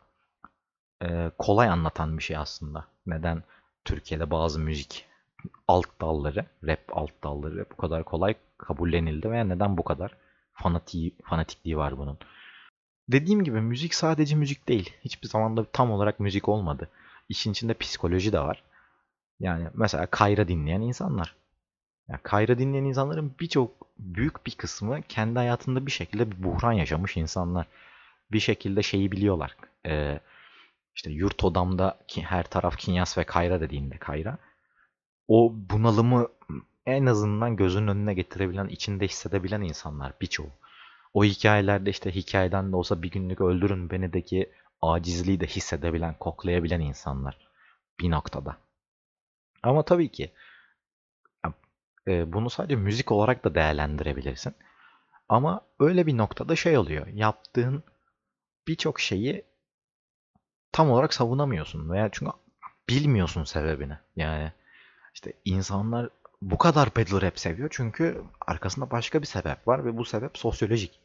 e, 1.03 1.31
kolay 1.39 1.69
anlatan 1.69 2.19
bir 2.19 2.23
şey 2.23 2.37
aslında. 2.37 2.85
Neden 3.07 3.43
Türkiye'de 3.85 4.31
bazı 4.31 4.59
müzik 4.59 5.07
alt 5.69 6.01
dalları, 6.01 6.47
rap 6.65 6.81
alt 6.93 7.11
dalları 7.25 7.67
bu 7.73 7.77
kadar 7.77 8.05
kolay 8.05 8.35
kabullenildi 8.59 9.31
veya 9.31 9.45
neden 9.45 9.79
bu 9.79 9.85
kadar 9.85 10.17
fanatiği, 10.53 11.17
fanatikliği 11.25 11.77
var 11.77 11.99
bunun. 11.99 12.19
Dediğim 13.09 13.45
gibi 13.45 13.61
müzik 13.61 13.95
sadece 13.95 14.37
müzik 14.37 14.69
değil. 14.69 14.93
Hiçbir 15.05 15.29
zaman 15.29 15.57
da 15.57 15.65
tam 15.65 15.91
olarak 15.91 16.21
müzik 16.21 16.49
olmadı. 16.49 16.89
İşin 17.29 17.53
içinde 17.53 17.75
psikoloji 17.75 18.33
de 18.33 18.41
var. 18.41 18.63
Yani 19.41 19.69
mesela 19.75 20.07
Kayra 20.07 20.49
dinleyen 20.49 20.81
insanlar. 20.81 21.35
Yani 22.09 22.21
Kayra 22.23 22.59
dinleyen 22.59 22.85
insanların 22.85 23.35
birçok 23.41 23.71
büyük 23.99 24.47
bir 24.47 24.55
kısmı 24.55 25.03
kendi 25.03 25.39
hayatında 25.39 25.87
bir 25.87 25.91
şekilde 25.91 26.31
bir 26.31 26.43
buhran 26.43 26.73
yaşamış 26.73 27.17
insanlar. 27.17 27.67
Bir 28.33 28.41
şekilde 28.41 28.83
şeyi 28.83 29.13
biliyorlar. 29.13 29.57
Ee, 29.87 30.21
işte 30.97 31.11
yurt 31.11 31.45
odamda 31.45 31.99
her 32.21 32.45
taraf 32.45 32.77
Kinyas 32.79 33.19
ve 33.19 33.25
Kayra 33.25 33.61
dediğinde 33.61 33.97
Kayra 33.97 34.39
o 35.33 35.53
bunalımı 35.71 36.29
en 36.87 37.07
azından 37.07 37.57
gözünün 37.57 37.89
önüne 37.89 38.15
getirebilen, 38.15 38.69
içinde 38.69 39.05
hissedebilen 39.05 39.61
insanlar 39.61 40.13
birçoğu. 40.21 40.51
O 41.15 41.25
hikayelerde 41.25 41.91
işte 41.91 42.15
hikayeden 42.15 42.73
de 42.73 42.77
olsa 42.77 43.03
bir 43.03 43.11
günlük 43.11 43.41
öldürün 43.41 43.91
benideki 43.91 44.53
acizliği 44.83 45.41
de 45.41 45.47
hissedebilen, 45.47 46.15
koklayabilen 46.19 46.81
insanlar 46.81 47.39
bir 48.01 48.11
noktada. 48.11 48.57
Ama 49.63 49.83
tabii 49.83 50.09
ki 50.09 50.33
e, 52.09 52.33
bunu 52.33 52.51
sadece 52.51 52.77
müzik 52.77 53.13
olarak 53.13 53.45
da 53.45 53.55
değerlendirebilirsin. 53.55 54.55
Ama 55.29 55.61
öyle 55.81 56.07
bir 56.07 56.17
noktada 56.17 56.57
şey 56.57 56.79
oluyor. 56.79 57.07
Yaptığın 57.07 57.85
birçok 58.69 59.01
şeyi 59.01 59.45
tam 60.73 60.91
olarak 60.91 61.15
savunamıyorsun 61.15 61.91
veya 61.91 62.09
çünkü 62.13 62.33
bilmiyorsun 62.89 63.45
sebebini. 63.45 63.99
Yani 64.17 64.53
işte 65.15 65.33
insanlar 65.45 66.09
bu 66.43 66.59
kadar 66.59 66.89
battle 66.97 67.21
rap 67.23 67.39
seviyor 67.39 67.69
çünkü 67.73 68.23
arkasında 68.41 68.91
başka 68.91 69.21
bir 69.23 69.27
sebep 69.27 69.69
var 69.69 69.85
ve 69.85 69.97
bu 69.97 70.05
sebep 70.05 70.39
sosyolojik. 70.39 71.01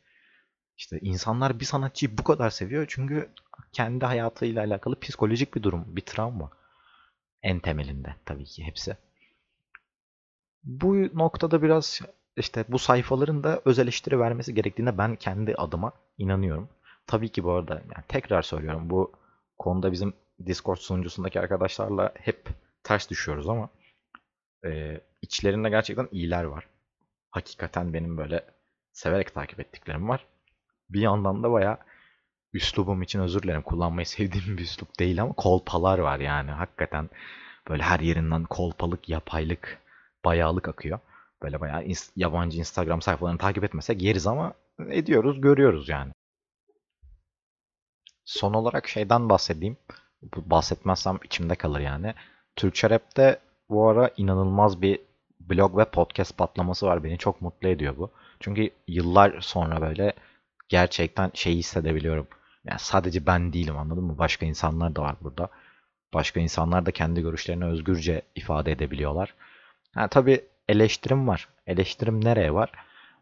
İşte 0.78 1.00
insanlar 1.02 1.60
bir 1.60 1.66
sanatçıyı 1.66 2.18
bu 2.18 2.24
kadar 2.24 2.50
seviyor 2.50 2.86
çünkü 2.90 3.30
kendi 3.74 4.06
hayatıyla 4.06 4.64
alakalı 4.64 5.00
psikolojik 5.00 5.56
bir 5.56 5.64
durum, 5.64 5.96
bir 5.96 6.02
travma. 6.02 6.52
En 7.44 7.60
temelinde 7.60 8.16
tabii 8.26 8.46
ki 8.46 8.64
hepsi. 8.64 8.98
Bu 10.64 10.96
noktada 10.96 11.62
biraz 11.62 12.02
işte 12.38 12.66
bu 12.68 12.80
sayfaların 12.80 13.44
da 13.44 13.62
öz 13.66 13.80
eleştiri 13.80 14.20
vermesi 14.20 14.54
gerektiğine 14.54 14.98
ben 14.98 15.16
kendi 15.16 15.56
adıma 15.56 15.92
inanıyorum. 16.18 16.70
Tabii 17.08 17.30
ki 17.30 17.44
bu 17.44 17.52
arada 17.52 17.74
yani 17.74 18.06
tekrar 18.08 18.42
söylüyorum 18.42 18.90
bu 18.90 19.12
konuda 19.58 19.92
bizim 19.92 20.14
Discord 20.46 20.78
sunucusundaki 20.78 21.40
arkadaşlarla 21.40 22.12
hep 22.16 22.48
ters 22.84 23.10
düşüyoruz 23.10 23.50
ama 23.50 23.70
e, 24.66 25.02
içlerinde 25.22 25.70
gerçekten 25.70 26.08
iyiler 26.12 26.44
var. 26.44 26.68
Hakikaten 27.32 27.94
benim 27.94 28.18
böyle 28.18 28.46
severek 28.92 29.34
takip 29.34 29.60
ettiklerim 29.60 30.10
var. 30.10 30.26
Bir 30.90 31.02
yandan 31.02 31.44
da 31.44 31.52
baya 31.52 31.78
üslubum 32.54 33.02
için 33.02 33.20
özür 33.20 33.44
dilerim. 33.44 33.62
Kullanmayı 33.62 34.06
sevdiğim 34.06 34.58
bir 34.58 34.64
üslup 34.64 35.00
değil 35.00 35.22
ama 35.22 35.34
kolpalar 35.34 36.00
var 36.00 36.20
yani. 36.20 36.52
Hakikaten 36.52 37.10
böyle 37.70 37.84
her 37.84 38.00
yerinden 38.00 38.44
kolpalık, 38.44 39.10
yapaylık, 39.10 39.82
bayağılık 40.26 40.68
akıyor. 40.68 41.00
Böyle 41.44 41.62
bayağı 41.62 41.84
yabancı 42.16 42.58
Instagram 42.58 43.02
sayfalarını 43.02 43.38
takip 43.38 43.64
etmesek 43.64 44.02
yeriz 44.02 44.28
ama 44.28 44.54
ediyoruz, 44.90 45.42
görüyoruz 45.42 45.90
yani. 45.90 46.12
Son 48.26 48.54
olarak 48.54 48.88
şeyden 48.88 49.30
bahsedeyim. 49.30 49.78
Bahsetmezsem 50.36 51.20
içimde 51.24 51.56
kalır 51.56 51.80
yani. 51.80 52.14
Türkçe 52.56 52.90
Rap'te 52.90 53.40
bu 53.70 53.88
ara 53.90 54.12
inanılmaz 54.18 54.82
bir 54.82 55.00
blog 55.40 55.78
ve 55.78 55.86
podcast 55.86 56.38
patlaması 56.38 56.86
var. 56.86 57.04
Beni 57.04 57.18
çok 57.18 57.42
mutlu 57.42 57.68
ediyor 57.68 57.98
bu. 57.98 58.12
Çünkü 58.40 58.70
yıllar 58.88 59.42
sonra 59.42 59.82
böyle 59.82 60.14
gerçekten 60.70 61.32
şey 61.34 61.56
hissedebiliyorum. 61.56 62.28
Yani 62.66 62.80
sadece 62.80 63.26
ben 63.26 63.54
değilim 63.54 63.78
anladın 63.78 64.04
mı? 64.04 64.18
Başka 64.18 64.46
insanlar 64.46 64.96
da 64.96 65.02
var 65.02 65.16
burada. 65.22 65.50
Başka 66.14 66.40
insanlar 66.40 66.86
da 66.86 66.92
kendi 66.92 67.22
görüşlerini 67.22 67.66
özgürce 67.66 68.22
ifade 68.36 68.72
edebiliyorlar. 68.72 69.34
Ha, 69.94 70.08
tabii 70.08 70.46
eleştirim 70.70 71.28
var. 71.28 71.48
Eleştirim 71.68 72.26
nereye 72.26 72.54
var? 72.54 72.72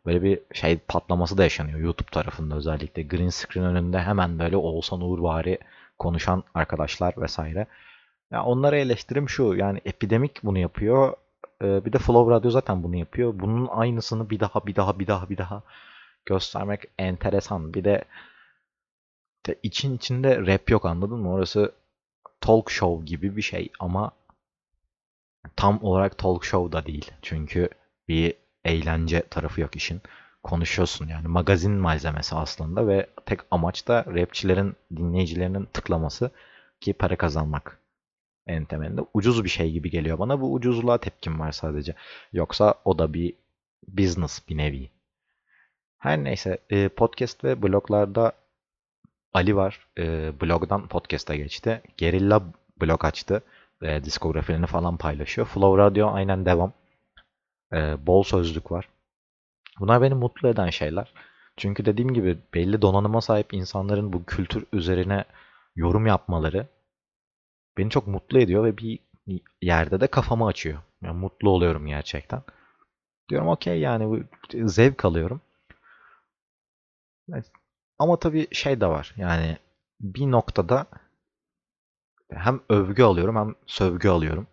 Böyle 0.06 0.24
bir 0.24 0.40
şey 0.54 0.78
patlaması 0.78 1.38
da 1.38 1.44
yaşanıyor 1.44 1.80
YouTube 1.80 2.12
tarafında 2.12 2.56
özellikle. 2.56 3.04
Green 3.04 3.30
screen 3.30 3.66
önünde 3.66 4.00
hemen 4.00 4.40
böyle 4.40 4.58
Oğuzhan 4.58 5.02
Uğurvari 5.02 5.60
konuşan 6.00 6.44
arkadaşlar 6.54 7.14
vesaire. 7.18 7.68
Ya 8.32 8.44
onlara 8.44 8.78
eleştirim 8.78 9.30
şu 9.30 9.44
yani 9.44 9.82
epidemik 9.86 10.44
bunu 10.44 10.58
yapıyor. 10.60 11.14
Ee, 11.62 11.86
bir 11.86 11.94
de 11.94 11.98
Flow 12.00 12.32
Radio 12.36 12.52
zaten 12.52 12.84
bunu 12.84 12.96
yapıyor. 12.96 13.40
Bunun 13.40 13.68
aynısını 13.68 14.30
bir 14.30 14.40
daha 14.40 14.68
bir 14.68 14.76
daha 14.76 15.00
bir 15.00 15.08
daha 15.08 15.30
bir 15.30 15.38
daha 15.38 15.64
göstermek 16.26 16.82
enteresan. 17.00 17.74
Bir 17.74 17.84
de, 17.84 18.06
de 19.48 19.60
için 19.64 19.96
içinde 19.96 20.38
rap 20.48 20.70
yok 20.72 20.86
anladın 20.86 21.20
mı? 21.20 21.34
Orası 21.34 21.72
talk 22.42 22.72
show 22.72 23.06
gibi 23.06 23.38
bir 23.38 23.42
şey 23.42 23.70
ama 23.80 24.12
tam 25.56 25.84
olarak 25.84 26.18
talk 26.18 26.46
show 26.46 26.72
da 26.72 26.86
değil. 26.86 27.12
Çünkü 27.22 27.70
bir 28.08 28.34
eğlence 28.66 29.22
tarafı 29.22 29.62
yok 29.62 29.76
işin. 29.76 30.02
Konuşuyorsun 30.44 31.08
yani 31.08 31.28
magazin 31.28 31.72
malzemesi 31.72 32.36
aslında 32.36 32.88
ve 32.88 33.10
tek 33.26 33.40
amaç 33.52 33.88
da 33.88 34.06
rapçilerin 34.08 34.76
dinleyicilerinin 34.96 35.66
tıklaması 35.66 36.32
ki 36.82 36.94
para 36.94 37.16
kazanmak 37.16 37.80
en 38.48 38.66
temelinde. 38.66 39.02
Ucuz 39.14 39.44
bir 39.44 39.50
şey 39.50 39.72
gibi 39.72 39.90
geliyor 39.90 40.20
bana. 40.20 40.42
Bu 40.42 40.54
ucuzluğa 40.54 40.98
tepkim 40.98 41.40
var 41.40 41.52
sadece. 41.52 41.94
Yoksa 42.34 42.74
o 42.86 43.00
da 43.00 43.14
bir 43.14 43.34
business 43.88 44.50
bir 44.50 44.58
nevi. 44.58 44.90
Her 45.98 46.24
neyse 46.24 46.58
e, 46.70 46.88
podcast 46.90 47.44
ve 47.44 47.62
bloglarda 47.62 48.32
Ali 49.34 49.56
var. 49.56 49.88
E, 49.98 50.32
blogdan 50.42 50.88
podcast'a 50.88 51.36
geçti. 51.36 51.82
Gerilla 51.98 52.44
blog 52.82 53.06
açtı. 53.06 53.42
E, 53.82 54.04
diskografilerini 54.04 54.66
falan 54.66 54.98
paylaşıyor. 54.98 55.48
Flow 55.48 55.84
Radio 55.84 56.12
aynen 56.12 56.46
devam. 56.46 56.74
Bol 58.08 58.24
sözlük 58.24 58.72
var. 58.72 58.90
Bunlar 59.80 60.02
beni 60.02 60.14
mutlu 60.14 60.48
eden 60.48 60.70
şeyler. 60.70 61.14
Çünkü 61.58 61.86
dediğim 61.86 62.14
gibi 62.14 62.38
belli 62.54 62.82
donanıma 62.82 63.22
sahip 63.22 63.54
insanların 63.54 64.14
bu 64.14 64.26
kültür 64.26 64.66
üzerine 64.74 65.26
yorum 65.76 66.08
yapmaları 66.08 66.68
beni 67.78 67.90
çok 67.90 68.08
mutlu 68.08 68.40
ediyor 68.40 68.64
ve 68.64 68.78
bir 68.78 69.00
yerde 69.62 70.02
de 70.02 70.08
kafamı 70.08 70.46
açıyor. 70.48 70.80
Yani 71.04 71.20
mutlu 71.20 71.50
oluyorum 71.50 71.88
gerçekten. 71.88 72.42
Diyorum 73.30 73.48
okey 73.48 73.80
yani 73.80 74.24
zevk 74.54 75.06
alıyorum. 75.06 75.42
Ama 78.00 78.20
tabii 78.20 78.48
şey 78.52 78.82
de 78.82 78.88
var. 78.88 79.14
Yani 79.18 79.58
bir 80.02 80.32
noktada 80.32 80.88
hem 82.34 82.60
övgü 82.70 83.04
alıyorum 83.04 83.36
hem 83.36 83.56
sövgü 83.68 84.10
alıyorum. 84.10 84.48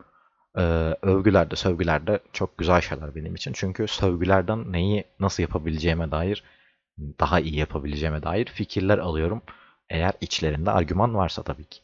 Ee, 0.58 0.62
övgüler 1.02 1.50
de 1.50 1.56
sövgüler 1.56 2.06
de 2.06 2.20
çok 2.32 2.58
güzel 2.58 2.80
şeyler 2.80 3.14
benim 3.14 3.35
için. 3.35 3.52
Çünkü 3.52 3.88
sövgülerden 3.88 4.72
neyi 4.72 5.04
nasıl 5.20 5.42
yapabileceğime 5.42 6.11
dair 6.11 6.44
daha 7.20 7.40
iyi 7.40 7.56
yapabileceğime 7.56 8.22
dair 8.22 8.46
fikirler 8.46 8.98
alıyorum. 8.98 9.42
Eğer 9.90 10.12
içlerinde 10.20 10.70
argüman 10.70 11.14
varsa 11.14 11.42
tabii 11.42 11.64
ki. 11.64 11.80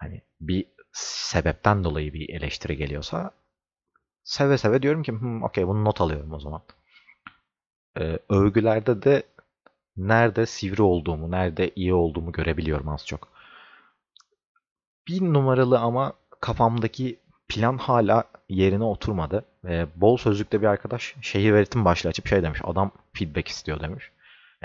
Hani 0.00 0.22
bir 0.40 0.66
sebepten 0.92 1.84
dolayı 1.84 2.12
bir 2.12 2.28
eleştiri 2.28 2.76
geliyorsa 2.76 3.30
seve 4.24 4.58
seve 4.58 4.82
diyorum 4.82 5.02
ki 5.02 5.12
hmm, 5.12 5.42
okey 5.42 5.66
bunu 5.66 5.84
not 5.84 6.00
alıyorum 6.00 6.32
o 6.32 6.40
zaman. 6.40 6.62
Ee, 7.98 8.18
övgülerde 8.28 9.02
de 9.02 9.22
nerede 9.96 10.46
sivri 10.46 10.82
olduğumu, 10.82 11.30
nerede 11.30 11.70
iyi 11.76 11.94
olduğumu 11.94 12.32
görebiliyorum 12.32 12.88
az 12.88 13.06
çok. 13.06 13.28
Bir 15.08 15.20
numaralı 15.20 15.78
ama 15.78 16.12
kafamdaki 16.40 17.18
plan 17.48 17.78
hala 17.78 18.24
yerine 18.48 18.84
oturmadı. 18.84 19.44
Ee, 19.64 19.86
bol 19.96 20.16
sözlükte 20.16 20.62
bir 20.62 20.66
arkadaş 20.66 21.14
şehir 21.22 21.52
öğretim 21.52 21.84
başlığı 21.84 22.10
açıp 22.10 22.26
şey 22.26 22.42
demiş. 22.42 22.60
Adam 22.64 22.92
feedback 23.12 23.48
istiyor 23.48 23.80
demiş. 23.80 24.10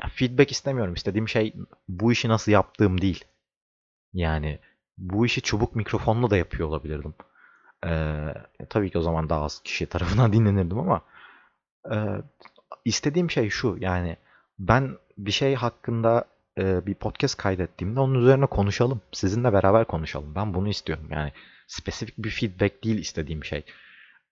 Yani 0.02 0.12
feedback 0.12 0.52
istemiyorum. 0.52 0.94
İstediğim 0.94 1.30
şey 1.30 1.54
bu 1.88 2.12
işi 2.12 2.30
nasıl 2.30 2.52
yaptığım 2.52 3.02
değil. 3.02 3.26
Yani 4.14 4.60
bu 4.98 5.26
işi 5.26 5.42
çubuk 5.42 5.76
mikrofonla 5.76 6.30
da 6.30 6.38
yapıyor 6.38 6.70
olabilirdim. 6.70 7.14
Ee, 7.86 8.34
tabii 8.70 8.92
ki 8.92 8.98
o 8.98 9.02
zaman 9.02 9.30
daha 9.30 9.44
az 9.44 9.62
kişi 9.64 9.86
tarafından 9.90 10.34
dinlenirdim 10.34 10.80
ama 10.80 11.02
e, 11.92 11.98
istediğim 12.86 13.32
şey 13.32 13.50
şu 13.50 13.78
yani 13.80 14.18
ben 14.60 14.98
bir 15.18 15.32
şey 15.32 15.56
hakkında 15.56 16.26
e, 16.58 16.86
bir 16.86 16.94
podcast 16.94 17.38
kaydettiğimde 17.38 18.00
onun 18.00 18.22
üzerine 18.22 18.46
konuşalım. 18.46 19.02
Sizinle 19.12 19.54
beraber 19.54 19.86
konuşalım. 19.86 20.36
Ben 20.36 20.54
bunu 20.54 20.70
istiyorum. 20.70 21.08
Yani 21.12 21.32
spesifik 21.68 22.18
bir 22.18 22.30
feedback 22.30 22.84
değil 22.84 22.98
istediğim 23.00 23.44
şey. 23.44 23.64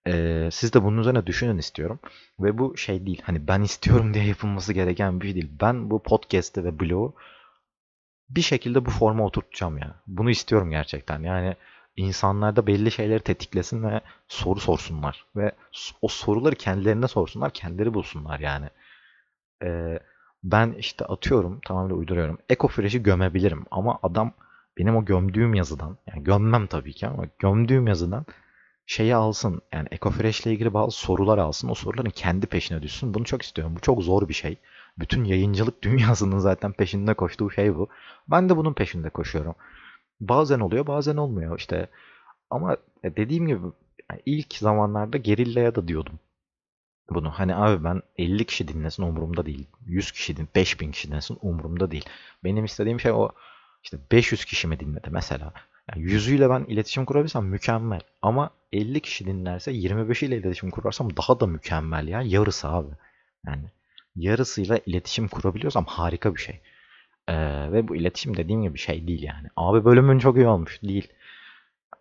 E, 0.06 0.48
siz 0.52 0.72
de 0.72 0.82
bunun 0.82 0.98
üzerine 0.98 1.26
düşünün 1.26 1.58
istiyorum. 1.58 1.98
Ve 2.40 2.58
bu 2.58 2.76
şey 2.76 3.06
değil. 3.06 3.22
Hani 3.24 3.48
ben 3.48 3.62
istiyorum 3.62 4.14
diye 4.14 4.24
yapılması 4.24 4.72
gereken 4.72 5.20
bir 5.20 5.26
şey 5.26 5.34
değil. 5.34 5.50
Ben 5.60 5.90
bu 5.90 6.02
podcast'te 6.02 6.64
ve 6.64 6.80
blog'u 6.80 7.14
bir 8.30 8.42
şekilde 8.42 8.86
bu 8.86 8.90
forma 8.90 9.24
oturtacağım 9.24 9.78
ya. 9.78 9.94
Bunu 10.06 10.30
istiyorum 10.30 10.70
gerçekten. 10.70 11.20
Yani 11.22 11.56
insanlarda 11.96 12.66
belli 12.66 12.90
şeyleri 12.90 13.20
tetiklesin 13.20 13.82
ve 13.82 14.00
soru 14.28 14.60
sorsunlar. 14.60 15.26
Ve 15.36 15.52
o 16.02 16.08
soruları 16.08 16.54
kendilerine 16.54 17.08
sorsunlar, 17.08 17.50
kendileri 17.50 17.94
bulsunlar 17.94 18.40
yani. 18.40 18.68
Ee, 19.62 19.98
ben 20.44 20.72
işte 20.78 21.04
atıyorum, 21.04 21.60
tamamen 21.66 21.94
uyduruyorum. 21.94 22.38
Ecofresh'i 22.48 23.02
gömebilirim 23.02 23.64
ama 23.70 23.98
adam 24.02 24.32
benim 24.78 24.96
o 24.96 25.04
gömdüğüm 25.04 25.54
yazıdan, 25.54 25.98
yani 26.06 26.24
gömmem 26.24 26.66
tabii 26.66 26.92
ki 26.92 27.06
ama 27.06 27.24
gömdüğüm 27.38 27.86
yazıdan 27.86 28.26
şeyi 28.86 29.14
alsın. 29.14 29.62
Yani 29.72 29.88
Ecofresh 29.90 30.40
ile 30.40 30.52
ilgili 30.52 30.74
bazı 30.74 30.96
sorular 30.96 31.38
alsın. 31.38 31.68
O 31.68 31.74
soruların 31.74 32.10
kendi 32.10 32.46
peşine 32.46 32.82
düşsün. 32.82 33.14
Bunu 33.14 33.24
çok 33.24 33.42
istiyorum. 33.42 33.76
Bu 33.76 33.80
çok 33.80 34.02
zor 34.02 34.28
bir 34.28 34.34
şey. 34.34 34.58
Bütün 34.98 35.24
yayıncılık 35.24 35.82
dünyasının 35.82 36.38
zaten 36.38 36.72
peşinde 36.72 37.14
koştuğu 37.14 37.50
şey 37.50 37.76
bu. 37.76 37.88
Ben 38.28 38.48
de 38.48 38.56
bunun 38.56 38.74
peşinde 38.74 39.10
koşuyorum. 39.10 39.54
Bazen 40.20 40.60
oluyor, 40.60 40.86
bazen 40.86 41.16
olmuyor 41.16 41.58
işte. 41.58 41.88
Ama 42.50 42.76
dediğim 43.04 43.46
gibi 43.46 43.60
ilk 44.26 44.54
zamanlarda 44.54 45.16
gerillaya 45.16 45.74
da 45.74 45.88
diyordum 45.88 46.18
bunu. 47.10 47.30
Hani 47.30 47.56
abi 47.56 47.84
ben 47.84 48.02
50 48.18 48.44
kişi 48.44 48.68
dinlesin 48.68 49.02
umurumda 49.02 49.46
değil. 49.46 49.66
100 49.86 50.12
kişi 50.12 50.36
din, 50.36 50.48
5000 50.54 50.92
kişi 50.92 51.08
dinlesin 51.08 51.38
umurumda 51.42 51.90
değil. 51.90 52.04
Benim 52.44 52.64
istediğim 52.64 53.00
şey 53.00 53.12
o 53.12 53.28
işte 53.82 53.98
500 54.12 54.44
kişi 54.44 54.68
mi 54.68 54.80
dinledi 54.80 55.08
mesela. 55.10 55.52
Yani 55.90 56.02
yüzüyle 56.02 56.50
ben 56.50 56.64
iletişim 56.64 57.04
kurabilsem 57.04 57.44
mükemmel. 57.44 58.00
Ama 58.22 58.50
50 58.72 59.00
kişi 59.00 59.26
dinlerse 59.26 59.72
25 59.72 60.22
ile 60.22 60.36
iletişim 60.36 60.70
kurarsam 60.70 61.16
daha 61.16 61.40
da 61.40 61.46
mükemmel 61.46 62.08
ya. 62.08 62.22
Yarısı 62.22 62.68
abi. 62.68 62.90
Yani 63.46 63.64
yarısıyla 64.16 64.80
iletişim 64.86 65.28
kurabiliyorsam 65.28 65.84
harika 65.84 66.34
bir 66.34 66.40
şey. 66.40 66.60
Ee, 67.28 67.72
ve 67.72 67.88
bu 67.88 67.96
iletişim 67.96 68.36
dediğim 68.36 68.62
gibi 68.62 68.78
şey 68.78 69.06
değil 69.06 69.22
yani. 69.22 69.48
Abi 69.56 69.84
bölümün 69.84 70.18
çok 70.18 70.36
iyi 70.36 70.46
olmuş. 70.46 70.82
Değil. 70.82 71.08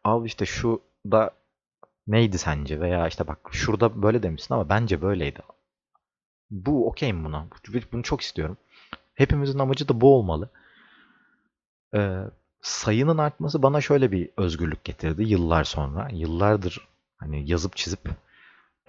Abi 0.04 0.28
işte 0.28 0.45
şu 0.45 0.82
da 1.12 1.32
neydi 2.08 2.38
sence? 2.38 2.80
Veya 2.82 3.08
işte 3.08 3.28
bak 3.28 3.39
şurada 3.52 4.02
böyle 4.02 4.23
demişsin 4.23 4.54
ama 4.54 4.69
bence 4.69 5.02
böyleydi. 5.02 5.39
Bu 6.52 6.88
okeyim 6.88 7.26
buna. 7.26 7.47
Bunu 7.91 8.04
çok 8.04 8.21
istiyorum. 8.21 8.58
Hepimizin 9.15 9.60
amacı 9.60 9.88
da 9.88 10.02
bu 10.02 10.15
olmalı. 10.15 10.49
Ee, 11.95 12.19
sayının 12.62 13.17
artması 13.17 13.63
bana 13.63 13.82
şöyle 13.82 14.12
bir 14.12 14.30
özgürlük 14.38 14.84
getirdi 14.84 15.23
yıllar 15.23 15.63
sonra. 15.63 16.10
Yıllardır 16.12 16.88
hani 17.17 17.49
yazıp 17.52 17.76
çizip 17.76 18.10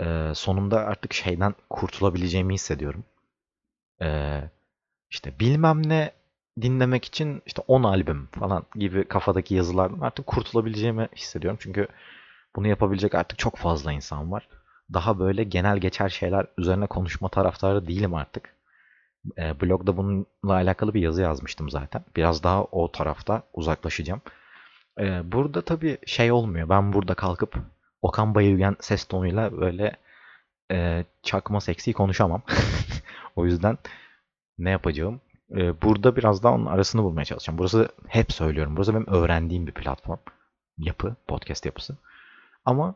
e, 0.01 0.33
sonunda 0.35 0.79
artık 0.79 1.13
şeyden 1.13 1.55
kurtulabileceğimi 1.71 2.55
hissediyorum. 2.55 3.05
E, 4.03 4.41
işte 5.11 5.39
bilmem 5.41 5.89
ne 5.89 6.13
dinlemek 6.63 7.05
için 7.05 7.43
işte 7.47 7.63
10 7.69 7.83
albüm 7.83 8.27
falan 8.27 8.65
gibi 8.75 9.05
kafadaki 9.05 9.55
yazılardan 9.55 10.01
artık 10.01 10.27
kurtulabileceğimi 10.27 11.09
hissediyorum. 11.17 11.59
Çünkü 11.63 11.89
bunu 12.57 12.69
yapabilecek 12.69 13.15
artık 13.15 13.39
çok 13.39 13.57
fazla 13.57 13.93
insan 13.93 14.33
var. 14.33 14.49
Daha 14.93 15.19
böyle 15.19 15.45
genel 15.45 15.79
geçer 15.79 16.09
şeyler 16.09 16.47
üzerine 16.59 16.87
konuşma 16.87 17.29
taraftarı 17.29 17.87
değilim 17.89 18.15
artık. 18.15 18.55
E, 19.39 19.61
blogda 19.61 19.97
bununla 19.97 20.27
alakalı 20.55 20.95
bir 20.95 21.01
yazı 21.01 21.23
yazmıştım 21.23 21.71
zaten. 21.71 22.05
Biraz 22.17 22.43
daha 22.43 22.65
o 22.65 22.93
tarafta 22.93 23.43
uzaklaşacağım. 23.53 24.21
E, 25.01 25.33
burada 25.33 25.63
tabii 25.63 25.99
şey 26.07 26.33
olmuyor. 26.33 26.69
Ben 26.69 26.93
burada 26.93 27.15
kalkıp 27.15 27.57
Okan 28.03 28.35
Bayülgen 28.35 28.77
ses 28.81 29.05
tonuyla 29.05 29.61
böyle 29.61 29.97
e, 30.73 31.05
çakma 31.23 31.61
seksi 31.61 31.93
konuşamam. 31.93 32.43
o 33.37 33.47
yüzden 33.47 33.79
ne 34.59 34.71
yapacağım? 34.71 35.21
E, 35.51 35.83
burada 35.83 36.17
biraz 36.17 36.43
daha 36.43 36.55
onun 36.55 36.67
arasını 36.67 37.03
bulmaya 37.03 37.25
çalışacağım. 37.25 37.59
Burası 37.59 37.89
hep 38.09 38.33
söylüyorum. 38.33 38.77
Burası 38.77 38.95
benim 38.95 39.07
öğrendiğim 39.07 39.67
bir 39.67 39.73
platform. 39.73 40.19
Yapı, 40.79 41.17
podcast 41.29 41.67
yapısı. 41.67 41.97
Ama 42.65 42.95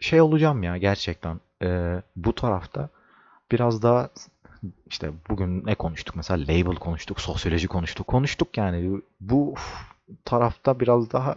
şey 0.00 0.20
olacağım 0.20 0.62
ya 0.62 0.76
gerçekten. 0.76 1.40
E, 1.62 2.02
bu 2.16 2.34
tarafta 2.34 2.88
biraz 3.52 3.82
daha 3.82 4.10
işte 4.86 5.12
bugün 5.28 5.66
ne 5.66 5.74
konuştuk? 5.74 6.16
Mesela 6.16 6.42
label 6.42 6.76
konuştuk, 6.76 7.20
sosyoloji 7.20 7.68
konuştuk. 7.68 8.06
Konuştuk 8.06 8.56
yani. 8.56 9.00
Bu 9.20 9.54
tarafta 10.24 10.80
biraz 10.80 11.12
daha 11.12 11.34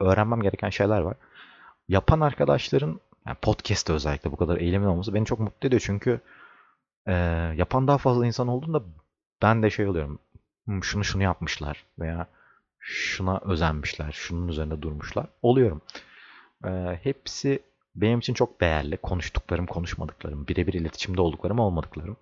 öğrenmem 0.00 0.42
gereken 0.42 0.70
şeyler 0.70 1.00
var. 1.00 1.16
Yapan 1.88 2.20
arkadaşların 2.20 3.00
yani 3.26 3.36
podcast'te 3.42 3.92
özellikle 3.92 4.32
bu 4.32 4.36
kadar 4.36 4.56
eğilimin 4.56 4.86
olması 4.86 5.14
beni 5.14 5.26
çok 5.26 5.40
mutlu 5.40 5.68
ediyor. 5.68 5.82
Çünkü 5.86 6.20
e, 7.06 7.12
yapan 7.56 7.88
daha 7.88 7.98
fazla 7.98 8.26
insan 8.26 8.48
olduğunda 8.48 8.82
ben 9.42 9.62
de 9.62 9.70
şey 9.70 9.86
oluyorum. 9.88 10.18
"Hmm, 10.64 10.84
Şunu 10.84 11.04
şunu 11.04 11.22
yapmışlar 11.22 11.84
veya 11.98 12.26
şuna 12.78 13.38
özenmişler, 13.44 14.12
şunun 14.12 14.48
üzerinde 14.48 14.82
durmuşlar. 14.82 15.26
Oluyorum. 15.42 15.82
E, 16.64 16.98
hepsi 17.02 17.62
benim 17.94 18.18
için 18.18 18.34
çok 18.34 18.60
değerli. 18.60 18.96
Konuştuklarım, 18.96 19.66
konuşmadıklarım, 19.66 20.48
birebir 20.48 20.72
iletişimde 20.74 21.20
olduklarım, 21.20 21.58
olmadıklarım. 21.58 22.16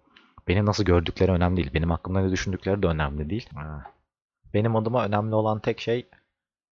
Beni 0.48 0.66
nasıl 0.66 0.84
gördükleri 0.84 1.32
önemli 1.32 1.56
değil. 1.56 1.74
Benim 1.74 1.90
hakkımda 1.90 2.20
ne 2.20 2.30
düşündükleri 2.32 2.82
de 2.82 2.86
önemli 2.86 3.30
değil. 3.30 3.48
Benim 4.54 4.76
adıma 4.76 5.04
önemli 5.06 5.34
olan 5.34 5.58
tek 5.60 5.80
şey 5.80 6.06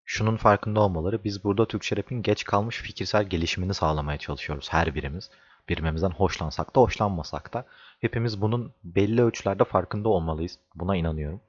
şunun 0.05 0.37
farkında 0.37 0.81
olmaları. 0.81 1.25
Biz 1.25 1.45
burada 1.45 1.69
Türkçe 1.69 1.97
rap'in 1.97 2.23
geç 2.23 2.45
kalmış 2.45 2.77
fikirsel 2.83 3.25
gelişimini 3.25 3.75
sağlamaya 3.75 4.19
çalışıyoruz 4.19 4.69
her 4.73 4.95
birimiz. 4.95 5.31
Birbirimizden 5.69 6.11
hoşlansak 6.11 6.77
da 6.77 6.81
hoşlanmasak 6.81 7.55
da. 7.55 7.65
Hepimiz 8.01 8.41
bunun 8.41 8.73
belli 8.85 9.23
ölçülerde 9.23 9.65
farkında 9.65 10.09
olmalıyız. 10.09 10.59
Buna 10.75 10.97
inanıyorum. 10.97 11.41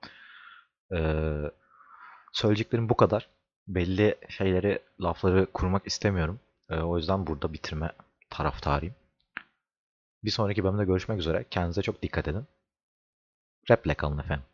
Ee, 0.95 1.51
söyleyeceklerim 2.31 2.89
bu 2.89 2.95
kadar. 2.97 3.29
Belli 3.67 4.15
şeyleri, 4.29 4.79
lafları 5.01 5.45
kurmak 5.53 5.87
istemiyorum. 5.87 6.39
Ee, 6.69 6.79
o 6.79 6.97
yüzden 6.97 7.27
burada 7.27 7.53
bitirme 7.53 7.91
taraftarıyım. 8.29 8.95
Bir 10.23 10.31
sonraki 10.31 10.63
bölümde 10.63 10.85
görüşmek 10.85 11.19
üzere. 11.19 11.45
Kendinize 11.51 11.81
çok 11.81 12.01
dikkat 12.01 12.27
edin. 12.27 12.45
Rap'le 13.69 13.97
kalın 13.97 14.17
efendim. 14.17 14.45